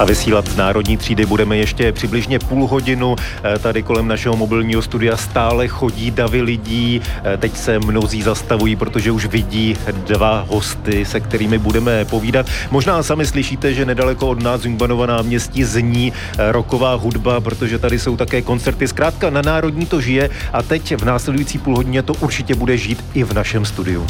A 0.00 0.04
vysílat 0.04 0.48
z 0.48 0.56
Národní 0.56 0.96
třídy 0.96 1.26
budeme 1.26 1.56
ještě 1.56 1.92
přibližně 1.92 2.38
půl 2.38 2.66
hodinu. 2.66 3.16
Eh, 3.44 3.58
tady 3.58 3.82
kolem 3.82 4.08
našeho 4.08 4.36
mobilního 4.36 4.82
studia 4.82 5.16
stále 5.16 5.68
chodí 5.68 6.10
davy 6.10 6.42
lidí. 6.42 7.02
Eh, 7.24 7.36
teď 7.36 7.56
se 7.56 7.78
mnozí 7.78 8.22
zastavují, 8.22 8.76
protože 8.76 9.10
už 9.10 9.26
vidí 9.26 9.76
dva 10.06 10.46
hosty, 10.48 11.04
se 11.04 11.20
kterými 11.20 11.58
budeme 11.58 12.04
povídat. 12.04 12.46
Možná 12.70 13.02
sami 13.02 13.26
slyšíte, 13.26 13.74
že 13.74 13.84
nedaleko 13.84 14.28
od 14.28 14.42
nás 14.42 14.60
Zungbanova 14.60 15.06
náměstí 15.06 15.64
zní 15.64 16.12
eh, 16.12 16.52
roková 16.52 16.94
hudba, 16.94 17.40
protože 17.40 17.78
tady 17.78 17.98
jsou 17.98 18.16
také 18.16 18.42
koncerty. 18.42 18.88
Zkrátka 18.88 19.30
na 19.30 19.42
Národní 19.42 19.86
to 19.86 20.00
žije 20.00 20.30
a 20.52 20.62
teď 20.62 20.96
v 20.96 21.04
následující 21.04 21.58
půl 21.58 21.76
hodině 21.76 22.02
to 22.02 22.14
určitě 22.14 22.54
bude 22.54 22.76
žít 22.76 23.04
i 23.14 23.24
v 23.24 23.32
našem 23.32 23.64
studiu. 23.64 24.06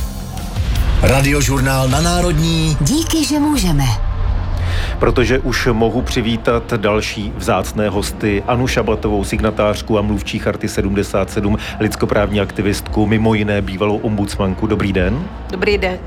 Radiožurnál 1.02 1.88
na 1.88 2.00
Národní. 2.00 2.76
Díky, 2.80 3.24
že 3.24 3.38
můžeme 3.38 4.09
protože 4.98 5.38
už 5.38 5.68
mohu 5.72 6.02
přivítat 6.02 6.74
další 6.74 7.32
vzácné 7.36 7.88
hosty 7.88 8.42
Anu 8.46 8.66
Šabatovou, 8.66 9.24
signatářku 9.24 9.98
a 9.98 10.02
mluvčí 10.02 10.38
Charty 10.38 10.68
77, 10.68 11.58
lidskoprávní 11.80 12.40
aktivistku, 12.40 13.06
mimo 13.06 13.34
jiné 13.34 13.62
bývalou 13.62 13.96
ombudsmanku. 13.96 14.66
Dobrý 14.66 14.92
den. 14.92 15.24
Dobrý 15.50 15.78
den. 15.78 15.98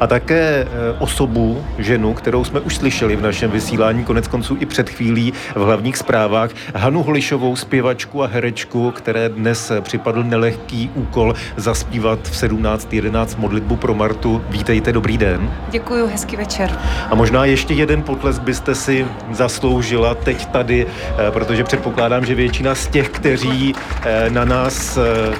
A 0.00 0.06
také 0.06 0.40
eh, 0.40 0.66
osobu, 0.98 1.64
ženu, 1.78 2.14
kterou 2.14 2.44
jsme 2.44 2.60
už 2.60 2.76
slyšeli 2.76 3.16
v 3.16 3.22
našem 3.22 3.50
vysílání, 3.50 4.04
konec 4.04 4.28
konců 4.28 4.56
i 4.60 4.66
před 4.66 4.90
chvílí 4.90 5.32
v 5.54 5.60
hlavních 5.60 5.96
zprávách, 5.96 6.50
Hanu 6.74 7.02
Holišovou, 7.02 7.56
zpěvačku 7.56 8.22
a 8.22 8.26
herečku, 8.26 8.90
které 8.90 9.28
dnes 9.28 9.72
připadl 9.80 10.24
nelehký 10.24 10.90
úkol 10.94 11.34
zaspívat 11.56 12.18
v 12.22 12.32
17.11 12.32 13.38
modlitbu 13.38 13.76
pro 13.76 13.94
Martu. 13.94 14.42
Vítejte, 14.50 14.92
dobrý 14.92 15.18
den. 15.18 15.50
Děkuji, 15.70 16.06
hezký 16.06 16.36
večer. 16.36 16.78
A 17.10 17.14
možná 17.14 17.44
ještě 17.44 17.74
jeden 17.74 18.02
potles 18.18 18.38
byste 18.38 18.74
si 18.74 19.06
zasloužila 19.30 20.14
teď 20.14 20.46
tady, 20.46 20.86
eh, 20.86 21.30
protože 21.30 21.64
předpokládám, 21.64 22.26
že 22.26 22.34
většina 22.34 22.74
z 22.74 22.86
těch, 22.86 23.08
kteří 23.08 23.74
eh, 24.02 24.30
na 24.30 24.44
nás 24.44 24.98
eh, 24.98 25.34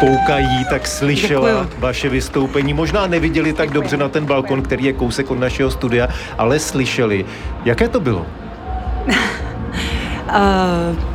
koukají, 0.00 0.64
tak 0.70 0.86
slyšela 0.86 1.48
Děkuju. 1.48 1.68
vaše 1.78 2.08
vystoupení. 2.08 2.74
Možná 2.74 3.06
neviděli 3.06 3.52
tak 3.52 3.68
Děkuju. 3.68 3.82
dobře 3.82 3.96
na 3.96 4.08
ten 4.08 4.24
balkon, 4.24 4.62
který 4.62 4.84
je 4.84 4.92
kousek 4.92 5.30
od 5.30 5.38
našeho 5.38 5.70
studia, 5.70 6.08
ale 6.38 6.58
slyšeli. 6.58 7.24
Jaké 7.64 7.88
to 7.88 8.00
bylo? 8.00 8.26
uh... 10.28 11.04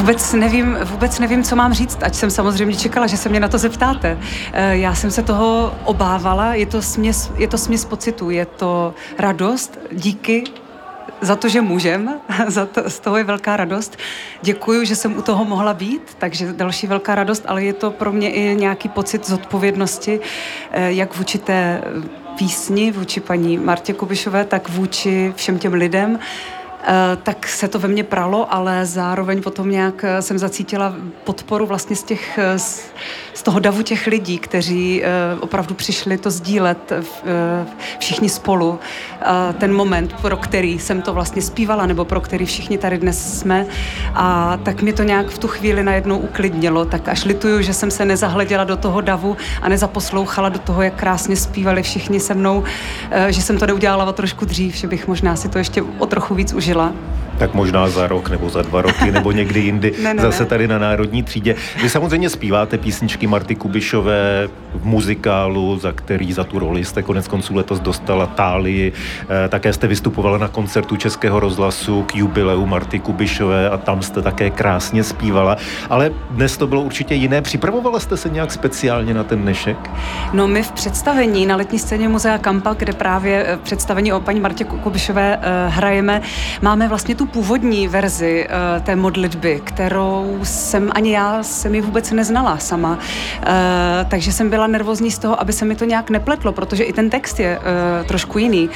Vůbec 0.00 0.32
nevím, 0.32 0.78
vůbec 0.84 1.18
nevím, 1.18 1.42
co 1.42 1.56
mám 1.56 1.72
říct, 1.72 1.98
ať 2.02 2.14
jsem 2.14 2.30
samozřejmě 2.30 2.76
čekala, 2.76 3.06
že 3.06 3.16
se 3.16 3.28
mě 3.28 3.40
na 3.40 3.48
to 3.48 3.58
zeptáte. 3.58 4.18
Eh, 4.52 4.76
já 4.76 4.94
jsem 4.94 5.10
se 5.10 5.22
toho 5.22 5.78
obávala, 5.84 6.54
je 6.54 6.66
to 6.66 6.82
směs, 6.82 7.32
je 7.36 7.48
to 7.48 7.58
směs 7.58 7.84
pocitu, 7.84 8.30
je 8.30 8.46
to 8.46 8.94
radost, 9.18 9.78
díky 9.92 10.44
za 11.20 11.36
to, 11.36 11.48
že 11.48 11.60
můžem, 11.60 12.20
za 12.46 12.66
to, 12.66 12.90
z 12.90 13.00
toho 13.00 13.16
je 13.16 13.24
velká 13.24 13.56
radost. 13.56 13.96
Děkuji, 14.42 14.84
že 14.86 14.96
jsem 14.96 15.18
u 15.18 15.22
toho 15.22 15.44
mohla 15.44 15.74
být, 15.74 16.02
takže 16.18 16.52
další 16.52 16.86
velká 16.86 17.14
radost, 17.14 17.44
ale 17.46 17.64
je 17.64 17.72
to 17.72 17.90
pro 17.90 18.12
mě 18.12 18.30
i 18.30 18.56
nějaký 18.56 18.88
pocit 18.88 19.26
zodpovědnosti, 19.26 20.20
eh, 20.70 20.92
jak 20.92 21.16
vůči 21.16 21.38
té 21.38 21.82
písni, 22.38 22.92
vůči 22.92 23.20
paní 23.20 23.58
Martě 23.58 23.92
Kubišové, 23.92 24.44
tak 24.44 24.68
vůči 24.68 25.32
všem 25.36 25.58
těm 25.58 25.72
lidem, 25.72 26.18
Eh, 26.18 26.59
tak 27.22 27.48
se 27.48 27.68
to 27.68 27.78
ve 27.78 27.88
mně 27.88 28.04
pralo, 28.04 28.54
ale 28.54 28.86
zároveň 28.86 29.42
potom 29.42 29.70
nějak 29.70 30.04
eh, 30.04 30.22
jsem 30.22 30.38
zacítila 30.38 30.94
podporu 31.24 31.66
vlastně 31.66 31.96
z, 31.96 32.02
těch, 32.02 32.38
eh, 32.38 32.58
z 33.34 33.42
toho 33.42 33.60
davu 33.60 33.82
těch 33.82 34.06
lidí, 34.06 34.38
kteří 34.38 35.02
opravdu 35.40 35.74
přišli 35.74 36.18
to 36.18 36.30
sdílet 36.30 36.92
všichni 37.98 38.28
spolu. 38.28 38.78
Ten 39.58 39.74
moment, 39.74 40.12
pro 40.22 40.36
který 40.36 40.78
jsem 40.78 41.02
to 41.02 41.12
vlastně 41.14 41.42
zpívala, 41.42 41.86
nebo 41.86 42.04
pro 42.04 42.20
který 42.20 42.46
všichni 42.46 42.78
tady 42.78 42.98
dnes 42.98 43.38
jsme. 43.38 43.66
A 44.14 44.58
tak 44.62 44.82
mi 44.82 44.92
to 44.92 45.02
nějak 45.02 45.28
v 45.28 45.38
tu 45.38 45.48
chvíli 45.48 45.82
najednou 45.82 46.18
uklidnilo. 46.18 46.84
Tak 46.84 47.08
až 47.08 47.24
lituju, 47.24 47.62
že 47.62 47.74
jsem 47.74 47.90
se 47.90 48.04
nezahleděla 48.04 48.64
do 48.64 48.76
toho 48.76 49.00
davu 49.00 49.36
a 49.62 49.68
nezaposlouchala 49.68 50.48
do 50.48 50.58
toho, 50.58 50.82
jak 50.82 50.94
krásně 50.94 51.36
zpívali 51.36 51.82
všichni 51.82 52.20
se 52.20 52.34
mnou, 52.34 52.64
že 53.28 53.42
jsem 53.42 53.58
to 53.58 53.66
neudělala 53.66 54.04
o 54.04 54.12
trošku 54.12 54.44
dřív, 54.44 54.74
že 54.74 54.86
bych 54.86 55.08
možná 55.08 55.36
si 55.36 55.48
to 55.48 55.58
ještě 55.58 55.82
o 55.98 56.06
trochu 56.06 56.34
víc 56.34 56.52
užila 56.52 56.69
zažila. 56.70 56.92
Tak 57.40 57.54
možná 57.54 57.88
za 57.88 58.06
rok 58.06 58.30
nebo 58.30 58.50
za 58.50 58.62
dva 58.62 58.82
roky 58.82 59.12
nebo 59.12 59.32
někdy 59.32 59.60
jindy 59.60 59.92
ne, 60.02 60.14
ne, 60.14 60.22
zase 60.22 60.44
tady 60.44 60.68
na 60.68 60.78
Národní 60.78 61.22
třídě. 61.22 61.54
Vy 61.82 61.90
samozřejmě 61.90 62.30
zpíváte 62.30 62.78
písničky 62.78 63.26
Marty 63.26 63.54
Kubišové 63.54 64.48
v 64.74 64.84
muzikálu, 64.84 65.78
za 65.78 65.92
který 65.92 66.32
za 66.32 66.44
tu 66.44 66.58
roli 66.58 66.84
jste 66.84 67.02
konec 67.02 67.28
konců 67.28 67.56
letos 67.56 67.80
dostala 67.80 68.26
Tálii. 68.26 68.92
Eh, 69.22 69.48
také 69.48 69.72
jste 69.72 69.86
vystupovala 69.86 70.38
na 70.38 70.48
koncertu 70.48 70.96
Českého 70.96 71.40
rozhlasu 71.40 72.02
k 72.02 72.16
jubileu 72.16 72.66
Marty 72.66 72.98
Kubišové 72.98 73.70
a 73.70 73.76
tam 73.76 74.02
jste 74.02 74.22
také 74.22 74.50
krásně 74.50 75.04
zpívala. 75.04 75.56
Ale 75.90 76.12
dnes 76.30 76.56
to 76.56 76.66
bylo 76.66 76.82
určitě 76.82 77.14
jiné. 77.14 77.42
Připravovala 77.42 78.00
jste 78.00 78.16
se 78.16 78.28
nějak 78.28 78.52
speciálně 78.52 79.14
na 79.14 79.24
ten 79.24 79.42
dnešek? 79.42 79.90
No 80.32 80.48
my 80.48 80.62
v 80.62 80.72
představení 80.72 81.46
na 81.46 81.56
letní 81.56 81.78
scéně 81.78 82.08
Muzea 82.08 82.38
Kampa, 82.38 82.74
kde 82.74 82.92
právě 82.92 83.44
eh, 83.46 83.58
představení 83.62 84.12
o 84.12 84.20
paní 84.20 84.40
Martě 84.40 84.64
Kubišové 84.64 85.38
eh, 85.42 85.68
hrajeme, 85.68 86.22
máme 86.62 86.88
vlastně 86.88 87.14
tu 87.14 87.29
původní 87.32 87.88
verzi 87.88 88.46
uh, 88.48 88.82
té 88.84 88.96
modlitby, 88.96 89.60
kterou 89.64 90.38
jsem 90.42 90.90
ani 90.94 91.12
já 91.12 91.42
se 91.42 91.68
mi 91.68 91.80
vůbec 91.80 92.10
neznala 92.10 92.58
sama. 92.58 92.90
Uh, 92.90 92.98
takže 94.08 94.32
jsem 94.32 94.50
byla 94.50 94.66
nervózní 94.66 95.10
z 95.10 95.18
toho, 95.18 95.40
aby 95.40 95.52
se 95.52 95.64
mi 95.64 95.74
to 95.74 95.84
nějak 95.84 96.10
nepletlo, 96.10 96.52
protože 96.52 96.84
i 96.84 96.92
ten 96.92 97.10
text 97.10 97.40
je 97.40 97.58
uh, 97.58 98.06
trošku 98.06 98.38
jiný. 98.38 98.70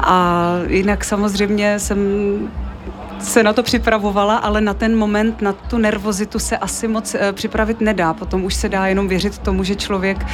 A 0.00 0.46
jinak 0.66 1.04
samozřejmě 1.04 1.78
jsem 1.78 1.98
se 3.20 3.42
na 3.42 3.52
to 3.52 3.62
připravovala, 3.62 4.36
ale 4.36 4.60
na 4.60 4.74
ten 4.74 4.96
moment, 4.96 5.42
na 5.42 5.52
tu 5.52 5.78
nervozitu 5.78 6.38
se 6.38 6.58
asi 6.58 6.88
moc 6.88 7.16
připravit 7.32 7.80
nedá. 7.80 8.14
Potom 8.14 8.44
už 8.44 8.54
se 8.54 8.68
dá 8.68 8.86
jenom 8.86 9.08
věřit 9.08 9.38
tomu, 9.38 9.64
že 9.64 9.74
člověk 9.74 10.26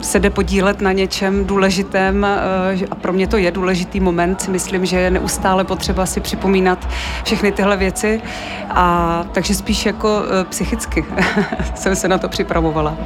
se 0.00 0.18
jde 0.18 0.30
podílet 0.30 0.80
na 0.80 0.92
něčem 0.92 1.44
důležitém 1.44 2.24
eh, 2.24 2.86
a 2.90 2.94
pro 2.94 3.12
mě 3.12 3.26
to 3.26 3.36
je 3.36 3.50
důležitý 3.50 4.00
moment. 4.00 4.48
Myslím, 4.48 4.86
že 4.86 5.00
je 5.00 5.10
neustále 5.10 5.64
potřeba 5.64 6.06
si 6.06 6.20
připomínat 6.20 6.88
všechny 7.24 7.52
tyhle 7.52 7.76
věci 7.76 8.22
a 8.70 9.24
takže 9.32 9.54
spíš 9.54 9.86
jako 9.86 10.22
eh, 10.40 10.44
psychicky 10.44 11.04
jsem 11.74 11.96
se 11.96 12.08
na 12.08 12.18
to 12.18 12.28
připravovala. 12.28 12.96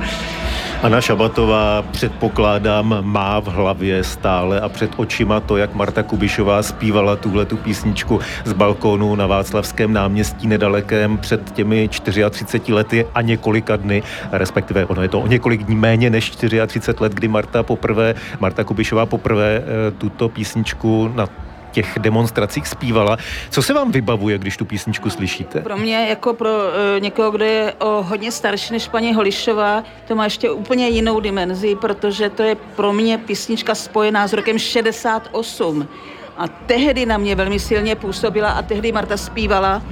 Anna 0.82 1.00
Šabatová, 1.00 1.82
předpokládám, 1.82 2.98
má 3.00 3.40
v 3.40 3.46
hlavě 3.46 4.04
stále 4.04 4.60
a 4.60 4.68
před 4.68 4.90
očima 4.96 5.40
to, 5.40 5.56
jak 5.56 5.74
Marta 5.74 6.02
Kubišová 6.02 6.62
zpívala 6.62 7.16
tuhle 7.16 7.44
tu 7.44 7.56
písničku 7.56 8.20
z 8.44 8.52
balkónu 8.52 9.14
na 9.14 9.26
Václavském 9.26 9.92
náměstí 9.92 10.46
nedalekém 10.46 11.18
před 11.18 11.50
těmi 11.52 11.88
34 11.88 12.72
lety 12.72 13.06
a 13.14 13.22
několika 13.22 13.76
dny, 13.76 14.02
respektive 14.32 14.86
ono 14.86 15.02
je 15.02 15.08
to 15.08 15.20
o 15.20 15.26
několik 15.26 15.64
dní 15.64 15.76
méně 15.76 16.10
než 16.10 16.30
34 16.30 16.96
let, 17.00 17.14
kdy 17.14 17.28
Marta 17.28 17.62
poprvé, 17.62 18.14
Marta 18.40 18.64
Kubišová 18.64 19.06
poprvé 19.06 19.62
eh, 19.62 19.90
tuto 19.90 20.28
písničku 20.28 21.12
na 21.14 21.26
těch 21.72 21.98
demonstracích 21.98 22.68
zpívala. 22.68 23.16
Co 23.50 23.62
se 23.62 23.74
vám 23.74 23.92
vybavuje, 23.92 24.38
když 24.38 24.56
tu 24.56 24.64
písničku 24.64 25.10
slyšíte? 25.10 25.60
Pro 25.60 25.76
mě, 25.76 26.06
jako 26.08 26.34
pro 26.34 26.48
uh, 26.48 27.00
někoho, 27.00 27.30
kdo 27.30 27.44
je 27.44 27.72
o 27.78 28.02
hodně 28.02 28.32
starší 28.32 28.72
než 28.72 28.88
paní 28.88 29.14
Holišová, 29.14 29.84
to 30.08 30.14
má 30.14 30.24
ještě 30.24 30.50
úplně 30.50 30.88
jinou 30.88 31.20
dimenzi, 31.20 31.76
protože 31.76 32.30
to 32.30 32.42
je 32.42 32.54
pro 32.54 32.92
mě 32.92 33.18
písnička 33.18 33.74
spojená 33.74 34.28
s 34.28 34.32
rokem 34.32 34.58
68. 34.58 35.88
A 36.36 36.48
tehdy 36.48 37.06
na 37.06 37.18
mě 37.18 37.34
velmi 37.34 37.58
silně 37.58 37.96
působila 37.96 38.50
a 38.50 38.62
tehdy 38.62 38.92
Marta 38.92 39.16
zpívala. 39.16 39.82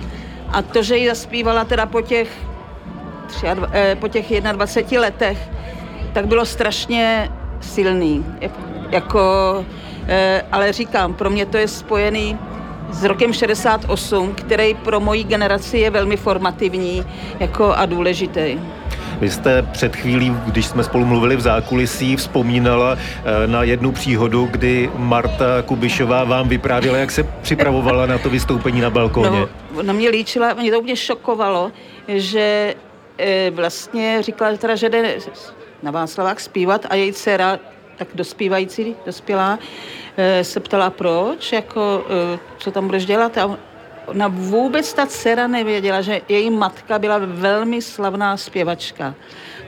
A 0.52 0.62
to, 0.62 0.82
že 0.82 0.97
ji 0.97 1.08
zaspívala 1.08 1.64
teda 1.64 1.86
po 1.86 2.00
těch, 2.00 2.28
23, 3.26 3.68
eh, 3.72 3.97
po 4.00 4.08
těch 4.08 4.41
21 4.52 5.00
letech, 5.00 5.38
tak 6.12 6.26
bylo 6.26 6.47
strašně 6.47 7.30
silný. 7.60 8.24
Jako 8.91 9.21
ale 10.52 10.72
říkám, 10.72 11.14
pro 11.14 11.30
mě 11.30 11.47
to 11.47 11.56
je 11.56 11.68
spojený 11.68 12.38
s 12.92 13.04
rokem 13.04 13.32
68, 13.32 14.34
který 14.34 14.74
pro 14.74 15.00
moji 15.00 15.24
generaci 15.24 15.78
je 15.78 15.91
velmi 15.91 16.16
formativní 16.16 17.04
jako 17.41 17.72
a 17.72 17.86
důležitý. 17.86 18.58
Vy 19.20 19.30
jste 19.30 19.62
před 19.62 19.97
chvílí, 19.97 20.36
když 20.47 20.66
jsme 20.66 20.84
spolu 20.84 21.04
mluvili 21.04 21.36
v 21.36 21.41
zákulisí, 21.41 22.16
vzpomínala 22.16 22.97
eh, 22.97 23.47
na 23.47 23.62
jednu 23.62 23.92
příhodu, 23.92 24.48
kdy 24.50 24.91
Marta 24.97 25.62
Kubišová 25.62 26.24
vám 26.24 26.48
vyprávěla, 26.48 26.98
jak 26.98 27.10
se 27.10 27.22
připravovala 27.22 28.06
na 28.06 28.18
to 28.18 28.30
vystoupení 28.30 28.80
na 28.80 28.91
balkóně. 28.91 29.48
No, 29.74 29.82
na 29.82 29.92
mě 29.92 30.08
líčila, 30.08 30.54
mě 30.54 30.70
to 30.70 30.78
úplně 30.80 30.97
šokovalo, 30.97 31.72
že 32.08 32.74
e, 33.18 33.50
vlastně 33.50 34.22
říkala, 34.22 34.56
teda, 34.56 34.74
že 34.74 34.88
jde 34.88 35.16
na 35.82 35.91
Václavák 35.91 36.41
zpívat 36.41 36.86
a 36.91 36.94
její 36.94 37.12
dcera 37.12 37.58
tak 38.00 38.08
dospívající, 38.14 38.97
dospělá, 39.06 39.58
eh, 40.16 40.44
se 40.44 40.60
ptala, 40.60 40.91
proč, 40.91 41.52
jako, 41.52 42.04
eh, 42.34 42.38
co 42.58 42.70
tam 42.70 42.86
budeš 42.86 43.06
dělat 43.06 43.38
a 43.38 43.56
ona 44.06 44.28
vůbec 44.28 44.92
ta 44.94 45.06
dcera 45.06 45.47
nevěděla, 45.47 46.00
že 46.00 46.20
její 46.28 46.50
matka 46.50 46.98
byla 46.98 47.18
velmi 47.18 47.82
slavná 47.82 48.36
zpěvačka. 48.36 49.14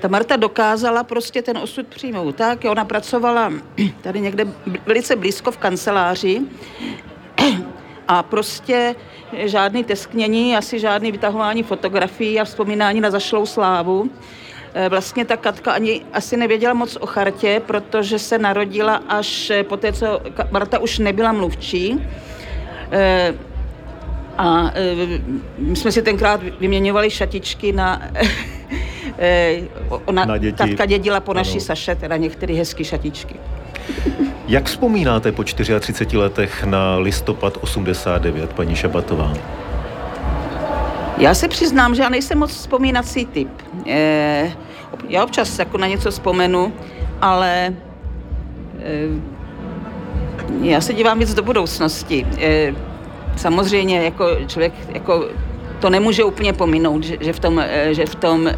Ta 0.01 0.09
Marta 0.09 0.37
dokázala 0.37 1.05
prostě 1.05 1.43
ten 1.43 1.59
osud 1.59 1.87
přijmout. 1.87 2.37
Tak, 2.37 2.65
ona 2.65 2.85
pracovala 2.85 3.53
tady 4.01 4.21
někde 4.21 4.47
velice 4.87 5.17
blízko 5.17 5.51
v 5.51 5.59
kanceláři 5.59 6.41
a 8.09 8.23
prostě 8.23 8.95
žádný 9.33 9.85
tesknění, 9.85 10.57
asi 10.57 10.79
žádný 10.79 11.13
vytahování 11.13 11.63
fotografií 11.63 12.41
a 12.41 12.45
vzpomínání 12.45 13.01
na 13.01 13.11
zašlou 13.11 13.47
slávu. 13.47 14.11
Eh, 14.75 14.89
vlastně 14.89 15.25
ta 15.25 15.37
Katka 15.37 15.73
ani 15.73 16.01
asi 16.13 16.37
nevěděla 16.37 16.75
moc 16.75 16.97
o 16.97 17.07
chartě, 17.07 17.63
protože 17.67 18.19
se 18.19 18.39
narodila 18.39 19.03
až 19.09 19.53
po 19.69 19.77
té, 19.77 19.93
co 19.93 20.21
Marta 20.51 20.79
už 20.79 20.99
nebyla 20.99 21.33
mluvčí. 21.33 22.07
Eh, 22.93 23.35
a 24.39 24.71
eh, 24.75 25.21
my 25.59 25.77
jsme 25.77 25.93
si 25.93 26.03
tenkrát 26.03 26.41
vyměňovali 26.61 27.11
šatičky 27.11 27.73
na... 27.73 28.03
ona, 30.05 30.25
na 30.25 30.39
děti. 30.39 30.59
Katka 30.59 30.87
dědila 30.87 31.21
po 31.21 31.35
naší 31.35 31.51
ano. 31.51 31.61
Saše, 31.61 31.95
teda 31.95 32.17
některé 32.17 32.55
hezké 32.55 32.85
šatičky. 32.85 33.35
Jak 34.49 34.67
vzpomínáte 34.67 35.33
po 35.33 35.45
34 35.45 36.17
letech 36.17 36.65
na 36.65 36.97
listopad 36.99 37.59
89, 37.61 38.53
paní 38.53 38.77
Šabatová? 38.77 39.33
Já 41.19 41.35
se 41.35 41.49
přiznám, 41.49 41.95
že 41.95 42.03
já 42.03 42.09
nejsem 42.09 42.39
moc 42.39 42.51
vzpomínací 42.51 43.27
typ. 43.27 43.49
E, 43.87 44.53
já 45.09 45.25
občas 45.25 45.59
jako 45.59 45.79
na 45.79 45.87
něco 45.87 46.11
vzpomenu, 46.11 46.73
ale 47.21 47.67
e, 47.67 47.73
já 50.61 50.81
se 50.81 50.95
dívám 50.95 51.19
víc 51.19 51.35
do 51.35 51.43
budoucnosti. 51.43 52.27
E, 52.39 52.75
samozřejmě 53.37 54.03
jako 54.03 54.25
člověk 54.47 54.73
jako 54.95 55.29
to 55.83 55.91
nemůže 55.91 56.25
úplně 56.25 56.53
pominout, 56.53 57.05
že, 57.05 57.17
že 57.21 57.33
v 57.33 57.39
tom, 57.39 57.65
že 57.91 58.07
v 58.07 58.15
tom 58.15 58.49
e, 58.49 58.55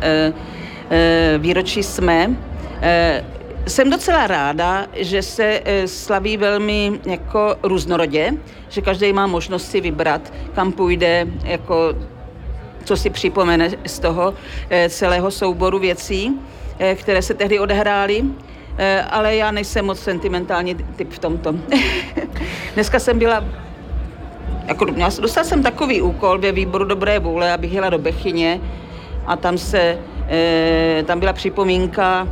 e, 0.90 1.38
výročí 1.38 1.82
jsme. 1.82 2.36
E, 2.82 3.24
jsem 3.66 3.90
docela 3.90 4.26
ráda, 4.26 4.86
že 4.96 5.22
se 5.22 5.60
slaví 5.86 6.36
velmi 6.36 7.00
jako 7.06 7.56
různorodě, 7.62 8.32
že 8.68 8.80
každý 8.80 9.12
má 9.12 9.26
možnost 9.26 9.70
si 9.70 9.80
vybrat, 9.80 10.32
kam 10.54 10.72
půjde, 10.72 11.26
jako 11.44 11.94
co 12.84 12.96
si 12.96 13.10
připomene 13.10 13.70
z 13.86 13.98
toho 13.98 14.34
eh, 14.70 14.88
celého 14.88 15.30
souboru 15.30 15.78
věcí, 15.78 16.40
eh, 16.78 16.94
které 16.94 17.22
se 17.22 17.34
tehdy 17.34 17.58
odehrály. 17.58 18.22
Eh, 18.78 19.02
ale 19.10 19.36
já 19.36 19.50
nejsem 19.50 19.84
moc 19.84 20.00
sentimentální 20.00 20.74
typ 20.74 21.12
v 21.12 21.18
tomto. 21.18 21.54
Dneska 22.74 22.98
jsem 22.98 23.18
byla 23.18 23.44
jako, 24.66 24.84
dostala 25.20 25.44
jsem 25.44 25.62
takový 25.62 26.02
úkol 26.02 26.38
ve 26.38 26.52
výboru 26.52 26.84
dobré 26.84 27.18
vůle, 27.18 27.52
abych 27.52 27.72
jela 27.72 27.90
do 27.90 27.98
Bechyně 27.98 28.60
a 29.26 29.36
tam 29.36 29.58
se, 29.58 29.98
tam 31.04 31.20
byla 31.20 31.32
připomínka 31.32 32.28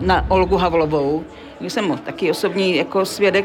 na 0.00 0.30
Olgu 0.30 0.56
Havlovou. 0.56 1.24
Jsem 1.60 1.98
taky 2.04 2.30
osobní 2.30 2.76
jako 2.76 3.04
svědek 3.04 3.44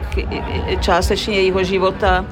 částečně 0.80 1.36
jejího 1.36 1.64
života 1.64 2.26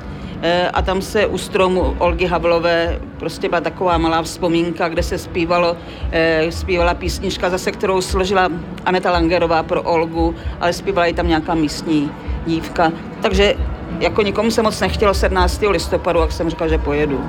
a 0.73 0.81
tam 0.81 1.01
se 1.01 1.25
u 1.25 1.37
stromu 1.37 1.95
Olgy 1.99 2.25
Havlové 2.25 2.99
prostě 3.19 3.49
byla 3.49 3.61
taková 3.61 3.97
malá 3.97 4.21
vzpomínka, 4.21 4.89
kde 4.89 5.03
se 5.03 5.17
zpívalo, 5.17 5.77
eh, 6.11 6.51
zpívala 6.51 6.93
písnička, 6.93 7.49
zase 7.49 7.71
kterou 7.71 8.01
složila 8.01 8.49
Aneta 8.85 9.11
Langerová 9.11 9.63
pro 9.63 9.81
Olgu, 9.81 10.35
ale 10.59 10.73
zpívala 10.73 11.05
i 11.05 11.13
tam 11.13 11.27
nějaká 11.27 11.55
místní 11.55 12.11
dívka. 12.45 12.91
Takže 13.21 13.55
jako 13.99 14.21
nikomu 14.21 14.51
se 14.51 14.61
moc 14.61 14.79
nechtělo 14.79 15.13
17. 15.13 15.61
listopadu, 15.69 16.19
jak 16.19 16.31
jsem 16.31 16.49
říkal, 16.49 16.69
že 16.69 16.77
pojedu. 16.77 17.21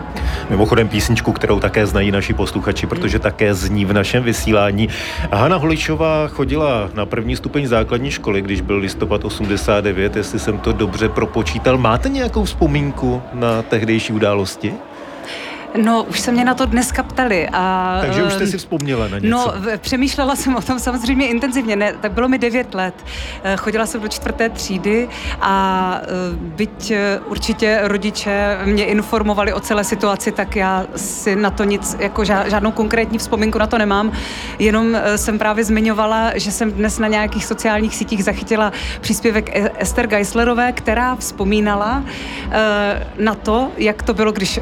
Mimochodem 0.51 0.89
písničku, 0.89 1.33
kterou 1.33 1.61
také 1.61 1.87
znají 1.87 2.11
naši 2.11 2.35
posluchači, 2.35 2.87
protože 2.87 3.19
také 3.19 3.55
zní 3.55 3.85
v 3.85 3.93
našem 3.93 4.23
vysílání. 4.23 4.89
Hanna 5.33 5.57
Holičová 5.57 6.29
chodila 6.29 6.91
na 6.95 7.07
první 7.07 7.37
stupeň 7.37 7.67
základní 7.67 8.11
školy, 8.11 8.43
když 8.43 8.61
byl 8.61 8.77
listopad 8.77 9.25
89, 9.25 10.17
jestli 10.17 10.39
jsem 10.39 10.59
to 10.59 10.73
dobře 10.73 11.09
propočítal. 11.09 11.79
Máte 11.79 12.09
nějakou 12.09 12.45
vzpomínku 12.45 13.23
na 13.33 13.63
tehdejší 13.63 14.13
události? 14.13 14.75
No, 15.83 16.03
už 16.03 16.21
se 16.21 16.33
mě 16.33 16.45
na 16.45 16.55
to 16.55 16.67
dneska 16.67 17.03
ptali. 17.03 17.49
A, 17.53 17.99
Takže 18.01 18.23
už 18.23 18.33
jste 18.33 18.47
si 18.47 18.59
vzpomněla 18.59 19.09
na 19.09 19.19
něco. 19.19 19.29
No, 19.31 19.53
přemýšlela 19.79 20.37
jsem 20.37 20.57
o 20.57 20.63
tom 20.63 20.79
samozřejmě 20.79 21.29
intenzivně. 21.29 21.77
Ne, 21.77 21.95
tak 22.01 22.13
bylo 22.13 22.29
mi 22.29 22.39
9 22.39 22.75
let. 22.75 22.95
Eh, 23.45 23.57
chodila 23.57 23.87
jsem 23.87 24.01
do 24.01 24.09
čtvrté 24.09 24.49
třídy 24.49 25.09
a 25.41 26.01
eh, 26.03 26.07
byť 26.37 26.91
eh, 26.91 27.21
určitě 27.27 27.81
rodiče 27.83 28.59
mě 28.65 28.85
informovali 28.85 29.53
o 29.53 29.61
celé 29.61 29.85
situaci, 29.85 30.33
tak 30.33 30.57
já 30.57 30.87
si 30.97 31.37
na 31.37 31.51
to 31.51 31.65
nic, 31.65 31.97
jako 31.99 32.25
žádnou 32.25 32.71
konkrétní 32.73 33.19
vzpomínku 33.19 33.59
na 33.59 33.67
to 33.67 33.79
nemám. 33.79 34.13
Jenom 34.59 34.99
jsem 35.17 35.39
právě 35.39 35.65
zmiňovala, 35.65 36.39
že 36.39 36.53
jsem 36.53 36.73
dnes 36.73 36.99
na 36.99 37.09
nějakých 37.09 37.45
sociálních 37.45 37.97
sítích 37.97 38.25
zachytila 38.25 38.73
příspěvek 39.01 39.57
e- 39.57 39.71
Ester 39.79 40.07
Geislerové, 40.07 40.73
která 40.73 41.17
vzpomínala 41.17 42.05
na 43.19 43.35
to, 43.35 43.71
jak 43.77 44.03
to 44.03 44.15
bylo, 44.15 44.33
když 44.33 44.61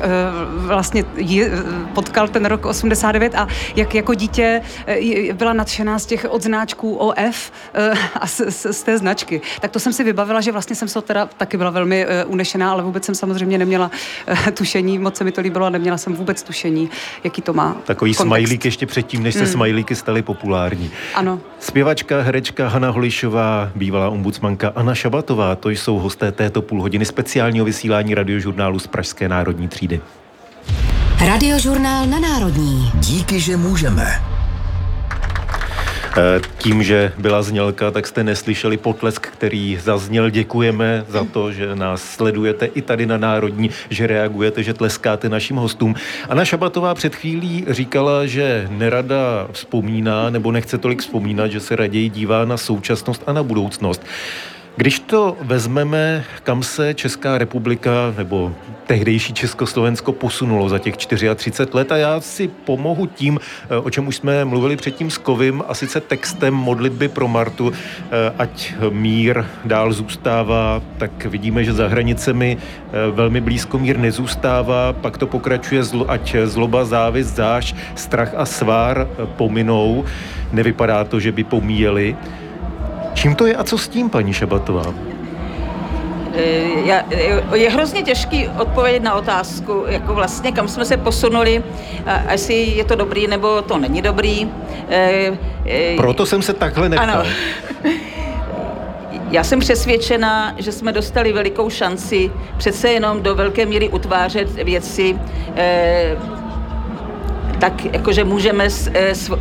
vlastně 0.57 1.02
eh, 1.17 1.51
potkal 1.95 2.29
ten 2.29 2.45
rok 2.45 2.67
89 2.67 3.35
a 3.35 3.49
jak 3.77 3.95
jako 3.95 4.15
dítě 4.15 4.63
eh, 4.87 5.33
byla 5.33 5.53
nadšená 5.53 5.99
z 5.99 6.07
těch 6.07 6.27
odznáčků 6.31 6.97
OF 6.97 7.53
eh, 7.75 7.93
a 8.21 8.27
z, 8.27 8.41
z, 8.49 8.73
z 8.73 8.83
té 8.83 8.99
značky. 8.99 9.41
Tak 9.61 9.71
to 9.71 9.81
jsem 9.81 9.93
si 9.93 10.05
vybavila, 10.05 10.41
že 10.41 10.53
vlastně 10.53 10.77
jsem 10.77 10.89
se 10.89 11.03
teda 11.03 11.27
taky 11.37 11.57
byla 11.57 11.71
velmi 11.71 12.07
unešená, 12.27 12.71
ale 12.71 12.83
vůbec 12.83 13.05
jsem 13.05 13.15
samozřejmě 13.15 13.59
neměla 13.59 13.91
tušení, 14.55 14.99
moc 14.99 15.17
se 15.17 15.25
mi 15.25 15.33
to 15.33 15.41
líbilo 15.41 15.67
a 15.67 15.71
neměla 15.71 15.99
jsem 15.99 16.15
vůbec 16.15 16.43
tušení, 16.43 16.91
jaký 17.25 17.43
to 17.43 17.53
má 17.53 17.77
Takový 17.85 18.11
kontext. 18.11 18.27
smajlík 18.27 18.65
ještě 18.65 18.87
předtím, 18.87 19.23
než 19.23 19.35
se 19.35 19.41
mm. 19.41 19.47
smajlíky 19.47 19.95
staly 19.95 20.23
populární. 20.23 20.91
Ano. 21.15 21.41
Zpěvačka, 21.59 22.21
herečka 22.21 22.69
Hana 22.69 22.91
Holišová, 22.91 23.71
bývalá 23.75 24.09
ombudsmanka 24.09 24.73
Anna 24.75 24.95
Šabatová, 24.95 25.57
to 25.57 25.71
jsou 25.71 25.99
hosté 25.99 26.33
této 26.33 26.63
půl 26.63 26.83
hodiny 26.83 27.05
speciálního 27.05 27.65
vysílání 27.65 28.15
radiožurnálu 28.15 28.79
z 28.79 28.87
Pražské 28.87 29.29
národní 29.29 29.69
třídy. 29.69 30.01
Radiožurnál 31.21 32.07
na 32.07 32.21
Národní. 32.21 32.91
Díky, 32.95 33.41
že 33.41 33.57
můžeme. 33.57 34.07
Eh, 36.17 36.41
tím, 36.59 36.83
že 36.83 37.13
byla 37.19 37.43
znělka, 37.43 37.91
tak 37.91 38.07
jste 38.07 38.25
neslyšeli 38.25 38.77
potlesk, 38.77 39.27
který 39.27 39.79
zazněl. 39.83 40.31
Děkujeme 40.31 41.05
za 41.09 41.25
to, 41.25 41.53
že 41.53 41.77
nás 41.77 42.03
sledujete 42.03 42.67
i 42.67 42.83
tady 42.83 43.07
na 43.07 43.17
Národní, 43.19 43.71
že 43.91 44.07
reagujete, 44.07 44.63
že 44.63 44.75
tleskáte 44.75 45.29
našim 45.29 45.57
hostům. 45.57 45.95
Anna 46.29 46.45
Šabatová 46.45 46.95
před 46.95 47.17
chvílí 47.17 47.65
říkala, 47.69 48.27
že 48.27 48.67
nerada 48.71 49.49
vzpomíná 49.53 50.31
nebo 50.31 50.53
nechce 50.53 50.79
tolik 50.79 51.01
vzpomínat, 51.01 51.51
že 51.51 51.61
se 51.61 51.77
raději 51.77 52.09
dívá 52.09 52.45
na 52.45 52.57
současnost 52.57 53.23
a 53.27 53.33
na 53.33 53.43
budoucnost. 53.43 54.03
Když 54.77 54.99
to 54.99 55.37
vezmeme, 55.41 56.25
kam 56.43 56.63
se 56.63 56.95
Česká 56.95 57.39
republika 57.39 57.91
nebo 58.17 58.53
tehdejší 58.87 59.33
Československo 59.33 60.13
posunulo 60.13 60.69
za 60.69 60.79
těch 60.79 60.97
34 60.97 61.71
let 61.73 61.93
a 61.93 61.97
já 61.97 62.21
si 62.21 62.49
pomohu 62.49 63.07
tím, 63.07 63.41
eh, 63.71 63.77
o 63.77 63.91
čem 63.91 64.07
už 64.07 64.17
jsme 64.17 64.45
mluvili 64.45 64.77
předtím 64.77 65.11
s 65.11 65.19
Kovim 65.19 65.63
a 65.69 65.75
sice 65.75 66.01
textem 66.01 66.55
modlitby 66.55 67.09
pro 67.09 67.29
Martu, 67.29 67.73
eh, 67.73 68.33
ať 68.39 68.75
mír 68.91 69.45
dál 69.65 69.93
zůstává, 69.93 70.83
tak 70.99 71.25
vidíme, 71.25 71.65
že 71.65 71.73
za 71.73 71.89
hranicemi 71.89 72.57
eh, 72.57 73.11
velmi 73.11 73.41
blízko 73.41 73.79
mír 73.79 73.99
nezůstává, 73.99 74.93
pak 74.93 75.19
to 75.19 75.27
pokračuje, 75.27 75.83
ať 76.09 76.37
zloba, 76.45 76.85
závist, 76.85 77.37
záž, 77.37 77.75
strach 77.95 78.35
a 78.37 78.47
svár 78.47 79.09
pominou. 79.37 80.05
Nevypadá 80.53 81.05
to, 81.05 81.21
že 81.21 81.33
by 81.33 81.45
pomíjeli. 81.45 82.17
Čím 83.15 83.35
to 83.35 83.47
je 83.47 83.57
a 83.57 83.65
co 83.65 83.79
s 83.79 83.89
tím, 83.89 84.11
paní 84.11 84.33
Šabatová? 84.33 84.95
Eh, 86.35 87.55
je 87.55 87.71
hrozně 87.71 88.03
těžký 88.03 88.49
odpovědět 88.49 89.03
na 89.03 89.15
otázku, 89.15 89.85
jako 89.89 90.15
vlastně 90.15 90.53
kam 90.53 90.69
jsme 90.69 90.85
se 90.85 90.97
posunuli, 90.97 91.63
a 92.07 92.33
jestli 92.33 92.55
je 92.55 92.85
to 92.85 92.95
dobrý 92.95 93.27
nebo 93.27 93.63
to 93.63 93.79
není 93.79 94.03
dobrý. 94.03 94.49
Eh, 94.89 95.39
eh, 95.67 95.97
Proto 95.97 96.27
jsem 96.27 96.43
se 96.43 96.53
takhle 96.53 96.89
neptal. 96.89 97.11
Ano. 97.11 97.25
Já 99.31 99.45
jsem 99.45 99.61
přesvědčena, 99.61 100.55
že 100.59 100.73
jsme 100.73 100.93
dostali 100.93 101.33
velikou 101.33 101.71
šanci 101.71 102.31
přece 102.57 102.89
jenom 102.89 103.23
do 103.23 103.35
velké 103.35 103.67
míry 103.67 103.89
utvářet 103.89 104.53
věci 104.53 105.19
tak 107.63 107.85
jakože 107.85 108.25
můžeme 108.25 108.71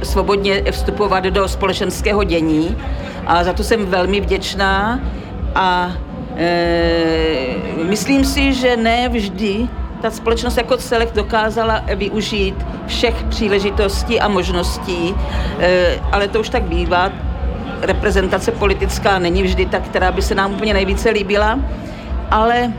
svobodně 0.04 0.64
vstupovat 0.72 1.24
do 1.24 1.48
společenského 1.48 2.24
dění. 2.24 2.78
A 3.28 3.44
za 3.44 3.54
to 3.54 3.64
jsem 3.64 3.86
velmi 3.86 4.22
vděčná. 4.22 5.00
A 5.56 5.92
e, 6.38 7.56
myslím 7.90 8.26
si, 8.26 8.54
že 8.54 8.78
ne 8.78 9.10
vždy 9.10 9.68
ta 10.02 10.12
společnost 10.12 10.58
jako 10.58 10.78
celek 10.78 11.14
dokázala 11.14 11.84
využít 11.96 12.56
všech 12.88 13.24
příležitostí 13.30 14.20
a 14.20 14.28
možností, 14.28 15.16
e, 15.60 16.00
ale 16.12 16.28
to 16.28 16.40
už 16.40 16.50
tak 16.50 16.64
bývá. 16.64 17.12
Reprezentace 17.82 18.52
politická 18.52 19.20
není 19.20 19.44
vždy 19.44 19.66
ta, 19.66 19.80
která 19.80 20.12
by 20.12 20.22
se 20.22 20.36
nám 20.36 20.54
úplně 20.54 20.74
nejvíce 20.74 21.10
líbila, 21.10 21.60
ale 22.32 22.74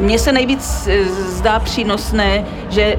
mně 0.00 0.18
se 0.18 0.32
nejvíc 0.32 0.88
eh, 0.90 1.04
zdá 1.04 1.58
přínosné, 1.58 2.44
že 2.68 2.96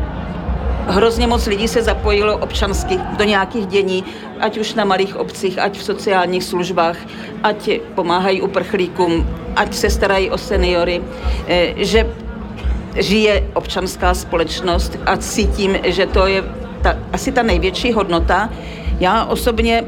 hrozně 0.87 1.27
moc 1.27 1.47
lidí 1.47 1.67
se 1.67 1.81
zapojilo 1.81 2.37
občansky 2.37 2.99
do 3.17 3.23
nějakých 3.23 3.65
dění, 3.65 4.03
ať 4.39 4.57
už 4.57 4.73
na 4.73 4.85
malých 4.85 5.15
obcích, 5.15 5.59
ať 5.59 5.77
v 5.77 5.83
sociálních 5.83 6.43
službách, 6.43 6.97
ať 7.43 7.69
pomáhají 7.95 8.41
uprchlíkům, 8.41 9.27
ať 9.55 9.73
se 9.73 9.89
starají 9.89 10.29
o 10.31 10.37
seniory, 10.37 11.01
eh, 11.47 11.73
že 11.77 12.07
žije 12.95 13.43
občanská 13.53 14.13
společnost 14.13 14.97
a 15.05 15.17
cítím, 15.17 15.77
že 15.83 16.05
to 16.05 16.27
je 16.27 16.43
ta, 16.81 16.97
asi 17.13 17.31
ta 17.31 17.43
největší 17.43 17.93
hodnota. 17.93 18.49
Já 18.99 19.25
osobně 19.25 19.83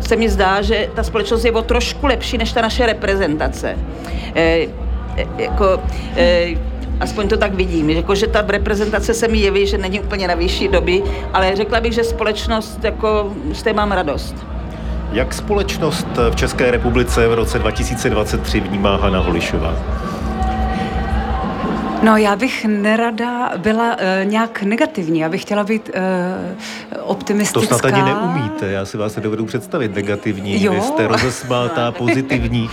se 0.00 0.16
mi 0.16 0.28
zdá, 0.28 0.62
že 0.62 0.88
ta 0.94 1.02
společnost 1.02 1.44
je 1.44 1.52
o 1.52 1.62
trošku 1.62 2.06
lepší 2.06 2.38
než 2.38 2.52
ta 2.52 2.62
naše 2.62 2.86
reprezentace. 2.86 3.78
E, 4.34 4.66
jako, 5.38 5.82
e, 6.16 6.46
aspoň 7.00 7.28
to 7.28 7.36
tak 7.36 7.54
vidím, 7.54 7.90
jako, 7.90 8.14
že 8.14 8.26
ta 8.26 8.44
reprezentace 8.48 9.14
se 9.14 9.28
mi 9.28 9.38
jeví, 9.38 9.66
že 9.66 9.78
není 9.78 10.00
úplně 10.00 10.28
na 10.28 10.34
vyšší 10.34 10.68
doby, 10.68 11.02
ale 11.32 11.56
řekla 11.56 11.80
bych, 11.80 11.92
že 11.92 12.04
společnost, 12.04 12.84
jako, 12.84 13.32
z 13.52 13.62
té 13.62 13.72
mám 13.72 13.92
radost. 13.92 14.34
Jak 15.12 15.34
společnost 15.34 16.06
v 16.30 16.36
České 16.36 16.70
republice 16.70 17.28
v 17.28 17.34
roce 17.34 17.58
2023 17.58 18.60
vnímá 18.60 18.96
Hana 18.96 19.20
Holišová? 19.20 19.74
No, 22.04 22.16
já 22.16 22.36
bych 22.36 22.64
nerada 22.64 23.52
byla 23.56 23.96
uh, 23.96 24.30
nějak 24.30 24.62
negativní, 24.62 25.20
já 25.20 25.28
bych 25.28 25.42
chtěla 25.42 25.64
být 25.64 25.90
uh, 25.94 27.00
optimistická. 27.02 27.60
To 27.60 27.78
snad 27.78 27.84
ani 27.84 28.02
neumíte, 28.02 28.70
já 28.70 28.84
si 28.84 28.96
vás 28.96 29.16
nedovedu 29.16 29.44
představit 29.44 29.94
negativní. 29.94 30.62
Jo. 30.62 30.72
Vy 30.72 30.80
jste 30.80 31.06
rozesmátá, 31.06 31.92
pozitivní. 31.98 32.70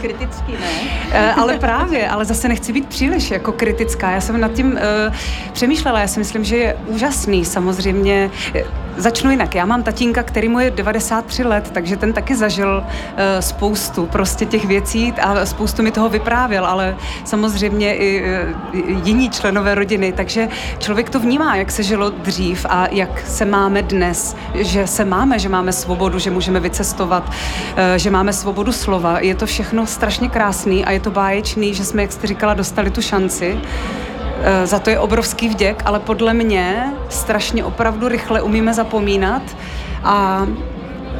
kritický, 0.00 0.52
ne? 0.52 0.70
Uh, 1.08 1.40
ale 1.40 1.58
právě, 1.58 2.08
ale 2.08 2.24
zase 2.24 2.48
nechci 2.48 2.72
být 2.72 2.86
příliš 2.86 3.30
jako 3.30 3.52
kritická. 3.52 4.10
Já 4.10 4.20
jsem 4.20 4.40
nad 4.40 4.52
tím 4.52 4.72
uh, 4.72 5.14
přemýšlela, 5.52 6.00
já 6.00 6.08
si 6.08 6.18
myslím, 6.18 6.44
že 6.44 6.56
je 6.56 6.76
úžasný 6.86 7.44
samozřejmě. 7.44 8.30
Začnu 8.98 9.30
jinak. 9.30 9.54
Já 9.54 9.64
mám 9.64 9.82
tatínka, 9.82 10.22
který 10.22 10.48
mu 10.48 10.58
je 10.58 10.70
93 10.70 11.44
let, 11.44 11.70
takže 11.72 11.96
ten 11.96 12.12
taky 12.12 12.36
zažil 12.36 12.82
uh, 12.82 13.16
spoustu 13.40 14.06
prostě 14.06 14.46
těch 14.46 14.64
věcí 14.64 15.12
a 15.12 15.46
spoustu 15.46 15.82
mi 15.82 15.90
toho 15.90 16.08
vyprávěl, 16.08 16.66
ale 16.66 16.96
samozřejmě 17.24 17.96
i 17.96 18.22
uh, 18.22 19.06
jiní 19.06 19.30
členové 19.30 19.74
rodiny, 19.74 20.12
takže 20.12 20.48
člověk 20.78 21.10
to 21.10 21.20
vnímá, 21.20 21.56
jak 21.56 21.70
se 21.70 21.82
žilo 21.82 22.10
dřív 22.10 22.66
a 22.68 22.86
jak 22.90 23.20
se 23.26 23.44
máme 23.44 23.82
dnes, 23.82 24.36
že 24.54 24.86
se 24.86 25.04
máme, 25.04 25.38
že 25.38 25.48
máme 25.48 25.72
svobodu, 25.72 26.18
že 26.18 26.30
můžeme 26.30 26.60
vycestovat, 26.60 27.28
uh, 27.28 27.34
že 27.96 28.10
máme 28.10 28.32
svobodu 28.32 28.72
slova. 28.72 29.20
Je 29.20 29.34
to 29.34 29.46
všechno 29.46 29.86
strašně 29.86 30.28
krásný 30.28 30.84
a 30.84 30.90
je 30.90 31.00
to 31.00 31.10
báječný, 31.10 31.74
že 31.74 31.84
jsme, 31.84 32.02
jak 32.02 32.12
jste 32.12 32.26
říkala, 32.26 32.54
dostali 32.54 32.90
tu 32.90 33.02
šanci. 33.02 33.60
Eh, 34.42 34.66
za 34.66 34.78
to 34.78 34.90
je 34.90 34.98
obrovský 34.98 35.48
vděk, 35.48 35.82
ale 35.84 36.00
podle 36.00 36.34
mě 36.34 36.92
strašně 37.08 37.64
opravdu 37.64 38.08
rychle 38.08 38.42
umíme 38.42 38.74
zapomínat 38.74 39.42
a 40.04 40.46